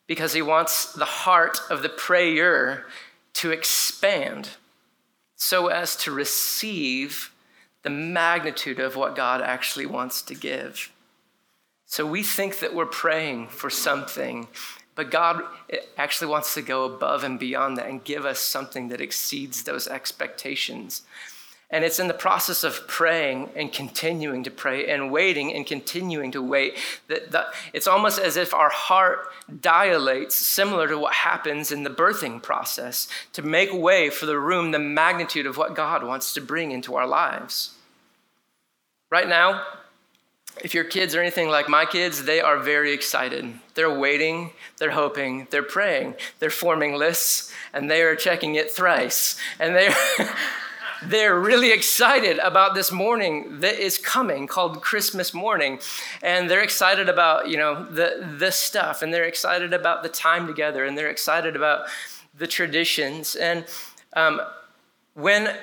because 0.07 0.33
he 0.33 0.41
wants 0.41 0.93
the 0.93 1.05
heart 1.05 1.59
of 1.69 1.83
the 1.83 1.89
prayer 1.89 2.85
to 3.33 3.51
expand 3.51 4.49
so 5.35 5.67
as 5.67 5.95
to 5.95 6.11
receive 6.11 7.31
the 7.83 7.89
magnitude 7.89 8.79
of 8.79 8.95
what 8.95 9.15
God 9.15 9.41
actually 9.41 9.85
wants 9.85 10.21
to 10.23 10.35
give. 10.35 10.91
So 11.85 12.05
we 12.05 12.23
think 12.23 12.59
that 12.59 12.75
we're 12.75 12.85
praying 12.85 13.47
for 13.47 13.69
something, 13.69 14.47
but 14.95 15.09
God 15.09 15.41
eh, 15.69 15.77
actually 15.97 16.29
wants 16.29 16.53
to 16.55 16.61
go 16.61 16.83
above 16.83 17.23
and 17.23 17.39
beyond 17.39 17.77
that 17.77 17.87
and 17.87 18.03
give 18.03 18.25
us 18.25 18.39
something 18.39 18.89
that 18.89 19.01
exceeds 19.01 19.63
those 19.63 19.87
expectations. 19.87 21.03
And 21.71 21.85
it's 21.85 21.99
in 21.99 22.07
the 22.07 22.15
process 22.15 22.63
of 22.63 22.87
praying 22.87 23.51
and 23.55 23.71
continuing 23.71 24.43
to 24.43 24.49
pray 24.49 24.87
and 24.87 25.11
waiting 25.11 25.53
and 25.53 25.67
continuing 25.67 26.31
to 26.31 26.41
wait 26.41 26.77
that, 27.07 27.31
that 27.31 27.53
it's 27.73 27.87
almost 27.87 28.19
as 28.19 28.37
if 28.37 28.55
our 28.55 28.69
heart 28.69 29.27
dilates, 29.61 30.35
similar 30.35 30.87
to 30.87 30.97
what 30.97 31.13
happens 31.13 31.71
in 31.71 31.83
the 31.83 31.91
birthing 31.91 32.41
process, 32.41 33.07
to 33.33 33.43
make 33.43 33.71
way 33.71 34.09
for 34.09 34.25
the 34.25 34.39
room, 34.39 34.71
the 34.71 34.79
magnitude 34.79 35.45
of 35.45 35.57
what 35.57 35.75
God 35.75 36.03
wants 36.03 36.33
to 36.33 36.41
bring 36.41 36.71
into 36.71 36.95
our 36.95 37.05
lives. 37.05 37.75
Right 39.11 39.29
now, 39.29 39.63
if 40.63 40.73
your 40.73 40.83
kids 40.83 41.13
are 41.13 41.21
anything 41.21 41.49
like 41.49 41.69
my 41.69 41.85
kids, 41.85 42.23
they 42.23 42.41
are 42.41 42.57
very 42.57 42.93
excited. 42.93 43.53
They're 43.75 43.93
waiting, 43.93 44.51
they're 44.77 44.91
hoping, 44.91 45.47
they're 45.51 45.61
praying, 45.61 46.15
they're 46.39 46.49
forming 46.49 46.95
lists, 46.95 47.53
and 47.73 47.91
they 47.91 48.01
are 48.01 48.15
checking 48.15 48.55
it 48.55 48.71
thrice. 48.71 49.39
And 49.59 49.75
they're. 49.75 49.95
they're 51.03 51.39
really 51.39 51.71
excited 51.71 52.39
about 52.39 52.75
this 52.75 52.91
morning 52.91 53.59
that 53.61 53.79
is 53.79 53.97
coming 53.97 54.47
called 54.47 54.81
Christmas 54.81 55.33
morning. 55.33 55.79
And 56.21 56.49
they're 56.49 56.63
excited 56.63 57.09
about, 57.09 57.49
you 57.49 57.57
know, 57.57 57.83
the, 57.85 58.35
the 58.37 58.51
stuff 58.51 59.01
and 59.01 59.13
they're 59.13 59.25
excited 59.25 59.73
about 59.73 60.03
the 60.03 60.09
time 60.09 60.47
together 60.47 60.85
and 60.85 60.97
they're 60.97 61.09
excited 61.09 61.55
about 61.55 61.87
the 62.37 62.47
traditions. 62.47 63.35
And 63.35 63.65
um, 64.13 64.41
when, 65.13 65.55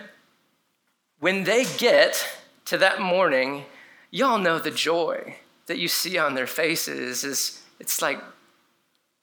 when 1.20 1.44
they 1.44 1.64
get 1.78 2.26
to 2.66 2.78
that 2.78 3.00
morning, 3.00 3.64
y'all 4.10 4.38
know 4.38 4.58
the 4.58 4.70
joy 4.70 5.36
that 5.66 5.78
you 5.78 5.88
see 5.88 6.16
on 6.16 6.34
their 6.34 6.46
faces 6.46 7.24
is 7.24 7.62
it's 7.80 8.00
like 8.00 8.20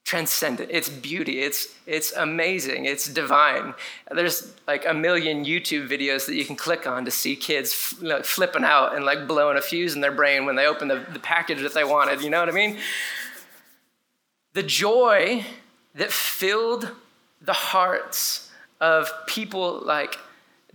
transcendent. 0.03 0.69
It's 0.71 0.89
beauty. 0.89 1.41
It's 1.41 1.67
it's 1.85 2.11
amazing. 2.13 2.85
It's 2.85 3.07
divine. 3.07 3.73
There's 4.11 4.53
like 4.67 4.85
a 4.85 4.93
million 4.93 5.45
YouTube 5.45 5.87
videos 5.87 6.25
that 6.25 6.35
you 6.35 6.45
can 6.45 6.55
click 6.55 6.85
on 6.85 7.05
to 7.05 7.11
see 7.11 7.35
kids 7.35 7.73
flipping 7.73 8.63
out 8.63 8.95
and 8.95 9.05
like 9.05 9.27
blowing 9.27 9.57
a 9.57 9.61
fuse 9.61 9.95
in 9.95 10.01
their 10.01 10.11
brain 10.11 10.45
when 10.45 10.55
they 10.55 10.65
open 10.65 10.87
the, 10.87 11.05
the 11.13 11.19
package 11.19 11.61
that 11.61 11.73
they 11.73 11.83
wanted. 11.83 12.21
You 12.21 12.29
know 12.29 12.39
what 12.39 12.49
I 12.49 12.53
mean? 12.53 12.77
The 14.53 14.63
joy 14.63 15.45
that 15.95 16.11
filled 16.11 16.91
the 17.41 17.53
hearts 17.53 18.51
of 18.81 19.11
people 19.27 19.81
like 19.83 20.17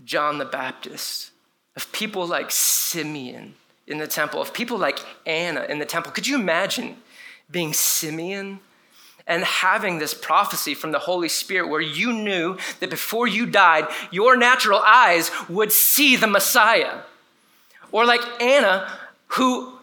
John 0.05 0.39
the 0.39 0.45
Baptist, 0.45 1.33
of 1.77 1.91
people 1.93 2.27
like 2.27 2.51
Simeon 2.51 3.55
in 3.87 3.99
the 3.99 4.07
temple, 4.07 4.41
of 4.41 4.53
people 4.53 4.79
like 4.79 4.99
Anna 5.27 5.65
in 5.69 5.79
the 5.79 5.87
temple. 5.87 6.13
Could 6.13 6.27
you 6.27 6.37
imagine 6.37 6.97
being 7.51 7.73
Simeon? 7.73 8.61
And 9.29 9.45
having 9.45 9.99
this 9.99 10.15
prophecy 10.15 10.75
from 10.75 10.91
the 10.91 10.99
Holy 10.99 11.29
Spirit 11.29 11.69
where 11.69 11.83
you 11.83 12.13
knew 12.13 12.57
that 12.81 12.91
before 12.91 13.29
you 13.29 13.47
died, 13.47 13.87
your 14.11 14.37
natural 14.37 14.81
eyes 14.81 15.31
would 15.49 15.71
see 15.71 16.17
the 16.17 16.27
Messiah. 16.27 17.01
Or 17.93 18.07
like 18.07 18.23
Anna, 18.41 18.91
who 19.29 19.75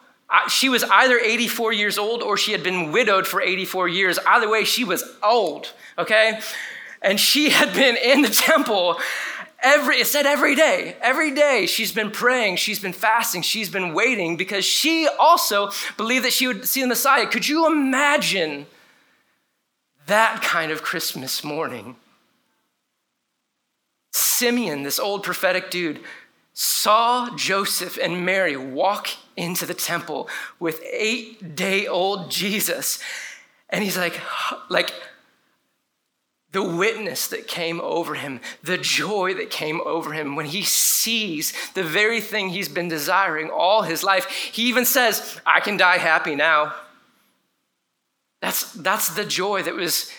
she 0.50 0.68
was 0.68 0.84
either 0.84 1.18
84 1.20 1.72
years 1.74 1.98
old 1.98 2.24
or 2.24 2.36
she 2.36 2.52
had 2.52 2.64
been 2.64 2.92
widowed 2.92 3.28
for 3.28 3.42
84 3.42 3.88
years. 3.88 4.20
Either 4.26 4.50
way, 4.50 4.64
she 4.64 4.84
was 4.84 5.04
old, 5.24 5.72
okay? 5.98 6.40
And 7.02 7.20
she 7.20 7.50
had 7.52 7.74
been 7.74 7.96
in 7.96 8.24
the 8.24 8.30
temple 8.30 9.00
every 9.64 9.96
it 9.96 10.06
said 10.06 10.26
every 10.26 10.54
day 10.54 10.96
every 11.02 11.32
day 11.34 11.66
she's 11.66 11.92
been 11.92 12.12
praying 12.12 12.56
she's 12.56 12.78
been 12.78 12.94
fasting 12.94 13.42
she's 13.42 13.70
been 13.70 13.94
waiting 13.94 14.36
because 14.36 14.66
she 14.66 15.08
also 15.18 15.72
believed 15.98 16.26
that 16.26 16.34
she 16.34 16.46
would 16.46 16.68
see 16.68 16.82
the 16.82 16.88
messiah 16.88 17.26
could 17.26 17.48
you 17.48 17.66
imagine 17.66 18.68
that 20.08 20.42
kind 20.42 20.72
of 20.72 20.82
Christmas 20.82 21.44
morning. 21.44 21.96
Simeon, 24.12 24.84
this 24.84 25.00
old 25.00 25.24
prophetic 25.24 25.70
dude, 25.70 26.00
saw 26.54 27.36
Joseph 27.36 27.98
and 28.02 28.26
Mary 28.26 28.56
walk 28.56 29.10
into 29.36 29.66
the 29.66 29.74
temple 29.74 30.30
with 30.60 30.82
eight 30.90 31.56
day 31.56 31.86
old 31.86 32.32
Jesus. 32.32 33.00
And 33.70 33.84
he's 33.84 33.98
like, 33.98 34.20
like, 34.70 34.94
the 36.54 36.64
witness 36.64 37.28
that 37.28 37.48
came 37.48 37.82
over 37.82 38.16
him, 38.16 38.40
the 38.64 38.78
joy 38.78 39.34
that 39.34 39.50
came 39.50 39.82
over 39.82 40.14
him 40.14 40.38
when 40.38 40.46
he 40.46 40.62
sees 40.64 41.54
the 41.74 41.84
very 41.84 42.22
thing 42.22 42.48
he's 42.48 42.70
been 42.70 42.88
desiring 42.88 43.50
all 43.50 43.82
his 43.82 44.06
life. 44.06 44.26
He 44.26 44.70
even 44.70 44.86
says, 44.86 45.42
I 45.46 45.60
can 45.60 45.76
die 45.76 45.98
happy 45.98 46.34
now. 46.34 46.74
That's, 48.42 48.72
that's 48.74 49.16
the 49.16 49.26
joy 49.26 49.64
that 49.64 49.76
was 49.76 50.12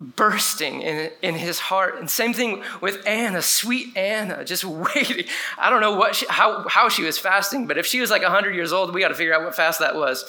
bursting 0.00 0.82
in, 0.82 1.10
in 1.22 1.34
his 1.34 1.58
heart. 1.58 1.98
And 1.98 2.10
same 2.10 2.32
thing 2.32 2.62
with 2.80 3.06
Anna, 3.06 3.42
sweet 3.42 3.96
Anna, 3.96 4.44
just 4.44 4.64
waiting. 4.94 5.26
I 5.58 5.70
don't 5.70 5.80
know 5.80 5.96
what 5.96 6.16
she, 6.16 6.26
how, 6.28 6.66
how 6.68 6.88
she 6.88 7.02
was 7.04 7.18
fasting, 7.18 7.66
but 7.66 7.78
if 7.78 7.86
she 7.86 8.00
was 8.00 8.10
like 8.10 8.22
100 8.22 8.54
years 8.54 8.72
old, 8.72 8.92
we 8.94 9.00
got 9.00 9.08
to 9.08 9.14
figure 9.14 9.34
out 9.34 9.42
what 9.42 9.54
fast 9.54 9.80
that 9.80 9.94
was. 9.94 10.24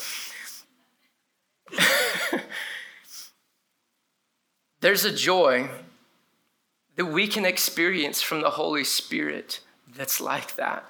There's 4.81 5.05
a 5.05 5.13
joy 5.13 5.69
that 6.95 7.05
we 7.05 7.27
can 7.27 7.45
experience 7.45 8.21
from 8.21 8.41
the 8.41 8.51
Holy 8.51 8.83
Spirit 8.83 9.61
that's 9.95 10.19
like 10.21 10.55
that. 10.55 10.85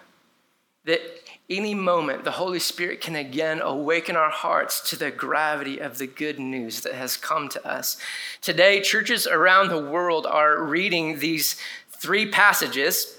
That 0.85 1.01
any 1.49 1.73
moment 1.73 2.23
the 2.23 2.31
Holy 2.31 2.59
Spirit 2.59 3.01
can 3.01 3.15
again 3.15 3.61
awaken 3.61 4.15
our 4.15 4.29
hearts 4.29 4.89
to 4.89 4.95
the 4.95 5.11
gravity 5.11 5.79
of 5.79 5.97
the 5.97 6.07
good 6.07 6.39
news 6.39 6.81
that 6.81 6.93
has 6.93 7.17
come 7.17 7.49
to 7.49 7.67
us. 7.67 7.97
Today, 8.41 8.81
churches 8.81 9.27
around 9.27 9.69
the 9.69 9.81
world 9.81 10.25
are 10.25 10.61
reading 10.63 11.19
these 11.19 11.57
three 11.91 12.29
passages, 12.29 13.17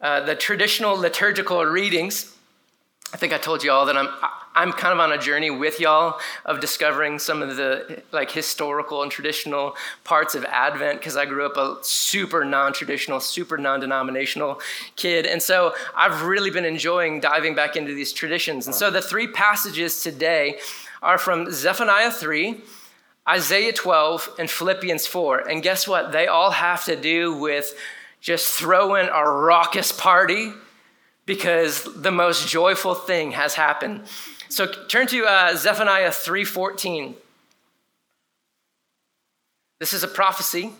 uh, 0.00 0.20
the 0.20 0.34
traditional 0.34 0.96
liturgical 0.96 1.64
readings. 1.64 2.36
I 3.12 3.16
think 3.16 3.32
I 3.32 3.38
told 3.38 3.62
you 3.62 3.70
all 3.70 3.86
that 3.86 3.96
I'm 3.96 4.08
I'm 4.54 4.72
kind 4.72 4.92
of 4.92 5.00
on 5.00 5.10
a 5.12 5.18
journey 5.18 5.50
with 5.50 5.80
y'all 5.80 6.20
of 6.44 6.60
discovering 6.60 7.18
some 7.18 7.42
of 7.42 7.56
the 7.56 8.02
like 8.12 8.30
historical 8.30 9.02
and 9.02 9.10
traditional 9.10 9.74
parts 10.04 10.34
of 10.34 10.44
Advent 10.44 11.00
because 11.00 11.16
I 11.16 11.26
grew 11.26 11.44
up 11.44 11.56
a 11.56 11.78
super 11.82 12.44
non-traditional, 12.44 13.18
super 13.20 13.58
non-denominational 13.58 14.60
kid. 14.94 15.26
And 15.26 15.42
so 15.42 15.74
I've 15.96 16.22
really 16.22 16.50
been 16.50 16.64
enjoying 16.64 17.20
diving 17.20 17.54
back 17.54 17.74
into 17.74 17.94
these 17.94 18.12
traditions. 18.12 18.66
And 18.66 18.74
so 18.74 18.90
the 18.90 19.02
three 19.02 19.26
passages 19.26 20.02
today 20.02 20.58
are 21.02 21.18
from 21.18 21.50
Zephaniah 21.50 22.12
3, 22.12 22.60
Isaiah 23.28 23.72
12, 23.72 24.36
and 24.38 24.50
Philippians 24.50 25.06
4. 25.06 25.48
And 25.48 25.62
guess 25.62 25.88
what? 25.88 26.12
They 26.12 26.28
all 26.28 26.52
have 26.52 26.84
to 26.84 26.94
do 26.94 27.36
with 27.36 27.74
just 28.20 28.54
throwing 28.54 29.08
a 29.08 29.28
raucous 29.28 29.92
party 29.92 30.52
because 31.26 31.84
the 31.94 32.10
most 32.10 32.48
joyful 32.48 32.94
thing 32.94 33.32
has 33.32 33.54
happened. 33.54 34.04
So 34.54 34.66
turn 34.68 35.08
to 35.08 35.24
uh, 35.24 35.56
Zephaniah 35.56 36.10
3:14. 36.10 37.16
This 39.80 39.92
is 39.92 40.04
a 40.04 40.06
prophecy 40.06 40.70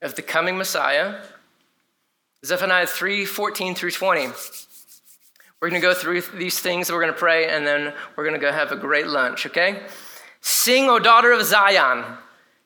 of 0.00 0.14
the 0.14 0.22
coming 0.22 0.56
Messiah. 0.56 1.20
Zephaniah 2.42 2.86
3:14 2.86 3.76
through 3.76 3.90
20. 3.90 4.28
We're 5.60 5.68
going 5.68 5.78
to 5.78 5.86
go 5.86 5.92
through 5.92 6.22
these 6.22 6.58
things, 6.58 6.90
we're 6.90 7.02
going 7.02 7.12
to 7.12 7.18
pray, 7.18 7.50
and 7.50 7.66
then 7.66 7.92
we're 8.16 8.24
going 8.24 8.40
to 8.40 8.40
go 8.40 8.50
have 8.50 8.72
a 8.72 8.76
great 8.76 9.06
lunch, 9.06 9.44
okay? 9.44 9.82
Sing, 10.40 10.88
O 10.88 10.98
daughter 10.98 11.32
of 11.32 11.44
Zion. 11.44 12.16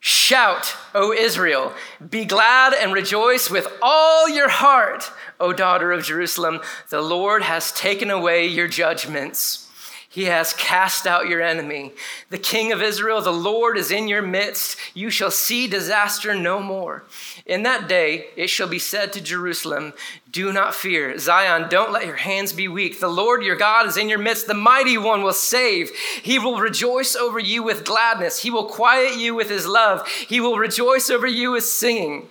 Shout, 0.01 0.75
O 0.95 1.13
Israel. 1.13 1.73
Be 2.09 2.25
glad 2.25 2.73
and 2.73 2.93
rejoice 2.93 3.51
with 3.51 3.67
all 3.83 4.29
your 4.29 4.49
heart 4.49 5.11
O 5.41 5.53
daughter 5.53 5.93
of 5.93 6.05
Jerusalem, 6.05 6.61
the 6.89 7.01
Lord 7.01 7.43
has 7.43 7.71
taken 7.73 8.11
away 8.11 8.47
your 8.47 8.67
judgments. 8.67 9.68
He 10.11 10.25
has 10.25 10.55
cast 10.55 11.07
out 11.07 11.29
your 11.29 11.43
enemy. 11.43 11.93
The 12.31 12.39
King 12.39 12.73
of 12.73 12.81
Israel, 12.81 13.21
the 13.21 13.31
Lord, 13.31 13.77
is 13.77 13.91
in 13.91 14.09
your 14.09 14.23
midst. 14.23 14.79
You 14.95 15.11
shall 15.11 15.31
see 15.31 15.67
disaster 15.67 16.35
no 16.35 16.61
more. 16.61 17.05
In 17.45 17.63
that 17.65 17.89
day, 17.89 18.29
it 18.35 18.49
shall 18.49 18.69
be 18.69 18.79
said 18.79 19.13
to 19.13 19.21
Jerusalem, 19.21 19.93
Do 20.31 20.51
not 20.51 20.75
fear. 20.75 21.19
Zion, 21.19 21.69
don't 21.69 21.93
let 21.93 22.07
your 22.07 22.17
hands 22.17 22.55
be 22.55 22.69
weak. 22.69 23.01
The 23.01 23.09
Lord 23.09 23.43
your 23.43 23.55
God 23.55 23.87
is 23.87 23.99
in 23.99 24.09
your 24.09 24.19
midst. 24.19 24.47
The 24.47 24.55
mighty 24.55 24.97
one 24.97 25.23
will 25.23 25.35
save. 25.35 25.91
He 26.23 26.39
will 26.39 26.59
rejoice 26.59 27.15
over 27.15 27.39
you 27.39 27.63
with 27.63 27.85
gladness. 27.85 28.41
He 28.41 28.51
will 28.51 28.65
quiet 28.65 29.19
you 29.19 29.35
with 29.35 29.51
his 29.51 29.67
love. 29.67 30.09
He 30.09 30.41
will 30.41 30.57
rejoice 30.57 31.11
over 31.11 31.27
you 31.27 31.53
with 31.53 31.65
singing. 31.65 32.31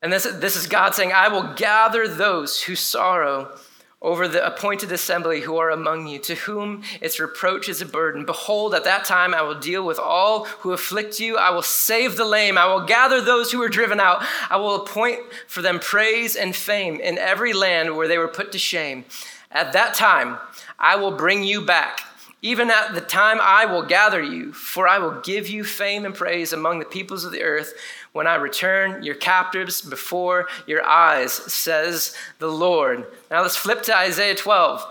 And 0.00 0.12
this, 0.12 0.22
this 0.24 0.54
is 0.54 0.68
God 0.68 0.94
saying, 0.94 1.12
I 1.12 1.28
will 1.28 1.54
gather 1.54 2.06
those 2.06 2.62
who 2.62 2.76
sorrow 2.76 3.58
over 4.04 4.28
the 4.28 4.46
appointed 4.46 4.92
assembly 4.92 5.40
who 5.40 5.56
are 5.56 5.70
among 5.70 6.06
you, 6.06 6.18
to 6.18 6.34
whom 6.34 6.82
its 7.00 7.18
reproach 7.18 7.70
is 7.70 7.80
a 7.80 7.86
burden. 7.86 8.26
Behold, 8.26 8.74
at 8.74 8.84
that 8.84 9.06
time 9.06 9.32
I 9.32 9.40
will 9.40 9.58
deal 9.58 9.84
with 9.84 9.98
all 9.98 10.44
who 10.44 10.72
afflict 10.72 11.18
you. 11.18 11.38
I 11.38 11.48
will 11.50 11.62
save 11.62 12.16
the 12.16 12.26
lame. 12.26 12.58
I 12.58 12.66
will 12.66 12.84
gather 12.84 13.22
those 13.22 13.50
who 13.50 13.62
are 13.62 13.68
driven 13.70 13.98
out. 13.98 14.22
I 14.50 14.58
will 14.58 14.82
appoint 14.82 15.20
for 15.48 15.62
them 15.62 15.80
praise 15.80 16.36
and 16.36 16.54
fame 16.54 17.00
in 17.00 17.16
every 17.16 17.54
land 17.54 17.96
where 17.96 18.06
they 18.06 18.18
were 18.18 18.28
put 18.28 18.52
to 18.52 18.58
shame. 18.58 19.06
At 19.50 19.72
that 19.72 19.94
time 19.94 20.36
I 20.78 20.96
will 20.96 21.12
bring 21.12 21.42
you 21.42 21.62
back. 21.62 22.00
Even 22.42 22.70
at 22.70 22.92
the 22.92 23.00
time 23.00 23.38
I 23.40 23.64
will 23.64 23.86
gather 23.86 24.22
you, 24.22 24.52
for 24.52 24.86
I 24.86 24.98
will 24.98 25.22
give 25.22 25.48
you 25.48 25.64
fame 25.64 26.04
and 26.04 26.14
praise 26.14 26.52
among 26.52 26.78
the 26.78 26.84
peoples 26.84 27.24
of 27.24 27.32
the 27.32 27.42
earth 27.42 27.72
when 28.14 28.28
I 28.28 28.36
return 28.36 29.02
your 29.02 29.16
captives 29.16 29.82
before 29.82 30.46
your 30.66 30.84
eyes, 30.84 31.32
says 31.32 32.16
the 32.38 32.48
Lord. 32.48 33.04
Now 33.28 33.42
let's 33.42 33.56
flip 33.56 33.82
to 33.82 33.96
Isaiah 33.96 34.36
12. 34.36 34.86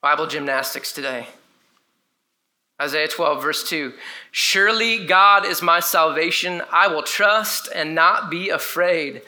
Bible 0.00 0.26
gymnastics 0.26 0.92
today. 0.92 1.26
Isaiah 2.80 3.08
12, 3.08 3.42
verse 3.42 3.68
2 3.68 3.92
Surely 4.30 5.04
God 5.04 5.44
is 5.44 5.60
my 5.60 5.80
salvation. 5.80 6.62
I 6.72 6.88
will 6.88 7.02
trust 7.02 7.68
and 7.74 7.94
not 7.94 8.30
be 8.30 8.48
afraid. 8.48 9.20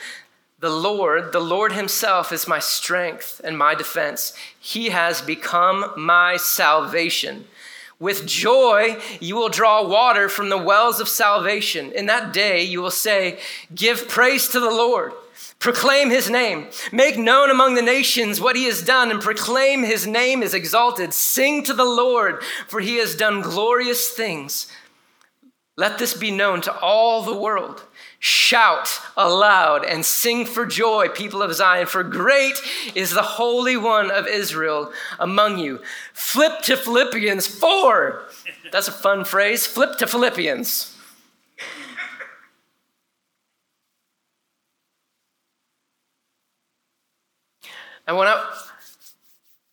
The 0.60 0.70
Lord, 0.70 1.32
the 1.32 1.40
Lord 1.40 1.72
Himself, 1.72 2.32
is 2.32 2.48
my 2.48 2.58
strength 2.58 3.38
and 3.44 3.58
my 3.58 3.74
defense. 3.74 4.32
He 4.58 4.88
has 4.90 5.20
become 5.20 5.92
my 5.96 6.38
salvation. 6.38 7.46
With 8.00 8.26
joy, 8.26 8.96
you 9.20 9.36
will 9.36 9.50
draw 9.50 9.86
water 9.86 10.30
from 10.30 10.48
the 10.48 10.58
wells 10.58 11.00
of 11.00 11.08
salvation. 11.08 11.92
In 11.92 12.06
that 12.06 12.32
day, 12.32 12.62
you 12.62 12.80
will 12.80 12.90
say, 12.90 13.38
Give 13.74 14.08
praise 14.08 14.48
to 14.48 14.58
the 14.58 14.70
Lord. 14.70 15.12
Proclaim 15.58 16.08
his 16.08 16.30
name. 16.30 16.68
Make 16.90 17.18
known 17.18 17.50
among 17.50 17.74
the 17.74 17.82
nations 17.82 18.40
what 18.40 18.56
he 18.56 18.64
has 18.64 18.82
done 18.82 19.10
and 19.10 19.20
proclaim 19.20 19.82
his 19.82 20.06
name 20.06 20.42
is 20.42 20.54
exalted. 20.54 21.12
Sing 21.12 21.62
to 21.64 21.74
the 21.74 21.84
Lord, 21.84 22.42
for 22.66 22.80
he 22.80 22.96
has 22.96 23.14
done 23.14 23.42
glorious 23.42 24.08
things. 24.08 24.66
Let 25.76 25.98
this 25.98 26.14
be 26.14 26.30
known 26.30 26.62
to 26.62 26.78
all 26.78 27.22
the 27.22 27.36
world. 27.36 27.84
Shout 28.22 29.00
aloud 29.16 29.82
and 29.86 30.04
sing 30.04 30.44
for 30.44 30.66
joy, 30.66 31.08
people 31.08 31.40
of 31.40 31.54
Zion, 31.54 31.86
for 31.86 32.02
great 32.02 32.60
is 32.94 33.12
the 33.12 33.22
Holy 33.22 33.78
One 33.78 34.10
of 34.10 34.26
Israel 34.26 34.92
among 35.18 35.58
you. 35.58 35.80
Flip 36.12 36.60
to 36.64 36.76
Philippians 36.76 37.46
4. 37.46 38.22
That's 38.72 38.88
a 38.88 38.92
fun 38.92 39.24
phrase. 39.24 39.66
Flip 39.66 39.96
to 39.96 40.06
Philippians. 40.06 40.98
I 48.06 48.12
want, 48.12 48.28
to, 48.28 48.58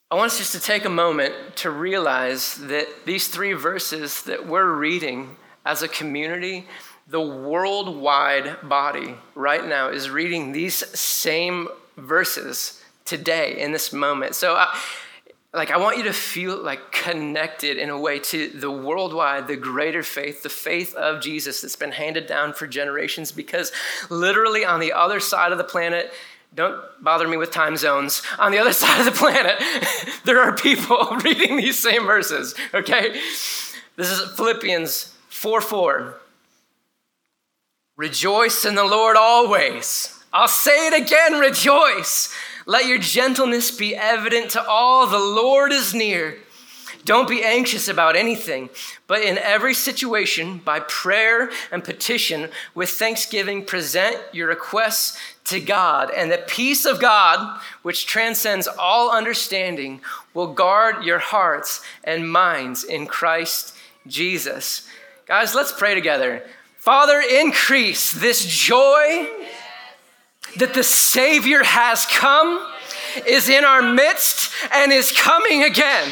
I 0.09 0.15
want 0.15 0.31
us 0.31 0.37
just 0.37 0.53
to 0.53 0.61
take 0.61 0.85
a 0.85 0.89
moment 0.89 1.57
to 1.57 1.69
realize 1.69 2.55
that 2.55 2.87
these 3.05 3.27
three 3.27 3.53
verses 3.53 4.21
that 4.23 4.47
we're 4.47 4.71
reading 4.73 5.35
as 5.65 5.81
a 5.81 5.87
community 5.89 6.65
the 7.07 7.21
worldwide 7.21 8.57
body 8.63 9.15
right 9.33 9.65
now 9.65 9.89
is 9.89 10.09
reading 10.09 10.51
these 10.51 10.75
same 10.97 11.69
verses 11.95 12.81
today 13.05 13.59
in 13.59 13.71
this 13.71 13.93
moment. 13.93 14.35
So, 14.35 14.55
I, 14.55 14.63
uh, 14.63 14.77
like, 15.53 15.71
I 15.71 15.77
want 15.77 15.97
you 15.97 16.03
to 16.03 16.13
feel 16.13 16.61
like 16.61 16.91
connected 16.91 17.77
in 17.77 17.89
a 17.89 17.97
way 17.97 18.19
to 18.19 18.49
the 18.49 18.69
worldwide, 18.69 19.47
the 19.47 19.55
greater 19.55 20.03
faith, 20.03 20.43
the 20.43 20.49
faith 20.49 20.93
of 20.95 21.21
Jesus 21.21 21.61
that's 21.61 21.77
been 21.77 21.93
handed 21.93 22.27
down 22.27 22.53
for 22.53 22.67
generations. 22.67 23.31
Because 23.31 23.71
literally 24.09 24.65
on 24.65 24.81
the 24.81 24.91
other 24.91 25.21
side 25.21 25.53
of 25.53 25.57
the 25.57 25.63
planet, 25.63 26.11
don't 26.53 26.79
bother 27.01 27.27
me 27.27 27.37
with 27.37 27.51
time 27.51 27.77
zones. 27.77 28.21
On 28.37 28.51
the 28.51 28.59
other 28.59 28.73
side 28.73 28.99
of 28.99 29.05
the 29.05 29.11
planet, 29.17 29.55
there 30.25 30.41
are 30.41 30.53
people 30.53 30.97
reading 31.23 31.55
these 31.55 31.79
same 31.79 32.05
verses, 32.05 32.53
okay? 32.73 33.13
This 33.95 34.11
is 34.11 34.35
Philippians 34.35 35.15
4 35.29 35.61
4. 35.61 36.17
Rejoice 37.97 38.63
in 38.63 38.75
the 38.75 38.83
Lord 38.83 39.17
always. 39.17 40.13
I'll 40.31 40.47
say 40.47 40.87
it 40.87 40.93
again, 40.93 41.39
rejoice. 41.39 42.33
Let 42.67 42.85
your 42.85 42.99
gentleness 42.99 43.71
be 43.71 43.95
evident 43.95 44.51
to 44.51 44.63
all. 44.63 45.07
The 45.07 45.17
Lord 45.17 45.71
is 45.71 45.95
near. 45.95 46.37
Don't 47.05 47.27
be 47.27 47.43
anxious 47.43 47.87
about 47.87 48.15
anything, 48.15 48.69
but 49.07 49.21
in 49.21 49.37
every 49.37 49.73
situation, 49.73 50.57
by 50.57 50.81
prayer 50.81 51.49
and 51.71 51.83
petition, 51.83 52.49
with 52.75 52.89
thanksgiving, 52.89 53.65
present 53.65 54.17
your 54.33 54.49
requests 54.49 55.17
to 55.45 55.59
God. 55.59 56.11
And 56.11 56.29
the 56.29 56.43
peace 56.45 56.85
of 56.85 56.99
God, 56.99 57.61
which 57.81 58.05
transcends 58.05 58.67
all 58.67 59.09
understanding, 59.09 60.01
will 60.33 60.53
guard 60.53 61.03
your 61.03 61.19
hearts 61.19 61.81
and 62.03 62.29
minds 62.29 62.83
in 62.83 63.07
Christ 63.07 63.73
Jesus. 64.05 64.87
Guys, 65.25 65.55
let's 65.55 65.71
pray 65.71 65.95
together. 65.95 66.43
Father, 66.87 67.19
increase 67.19 68.13
this 68.13 68.45
joy 68.45 69.27
that 70.55 70.73
the 70.73 70.85
Savior 70.85 71.61
has 71.61 72.05
come, 72.05 72.65
is 73.25 73.49
in 73.49 73.65
our 73.65 73.81
midst, 73.81 74.53
and 74.71 74.93
is 74.93 75.11
coming 75.11 75.65
again. 75.65 76.09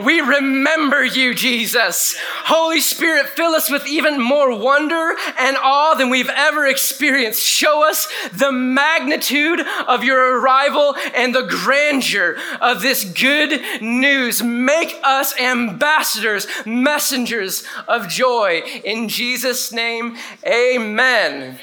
We 0.00 0.20
remember 0.20 1.04
you, 1.04 1.34
Jesus. 1.34 2.16
Holy 2.44 2.80
Spirit, 2.80 3.28
fill 3.28 3.54
us 3.54 3.70
with 3.70 3.86
even 3.86 4.20
more 4.20 4.56
wonder 4.56 5.16
and 5.38 5.56
awe 5.56 5.94
than 5.94 6.10
we've 6.10 6.28
ever 6.28 6.66
experienced. 6.66 7.42
Show 7.42 7.88
us 7.88 8.08
the 8.32 8.52
magnitude 8.52 9.60
of 9.86 10.04
your 10.04 10.40
arrival 10.40 10.94
and 11.14 11.34
the 11.34 11.42
grandeur 11.42 12.36
of 12.60 12.80
this 12.80 13.04
good 13.04 13.60
news. 13.80 14.42
Make 14.42 14.94
us 15.02 15.38
ambassadors, 15.38 16.46
messengers 16.64 17.64
of 17.86 18.08
joy. 18.08 18.62
In 18.84 19.08
Jesus' 19.08 19.72
name, 19.72 20.16
amen. 20.46 21.58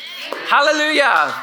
Hallelujah. 0.48 1.34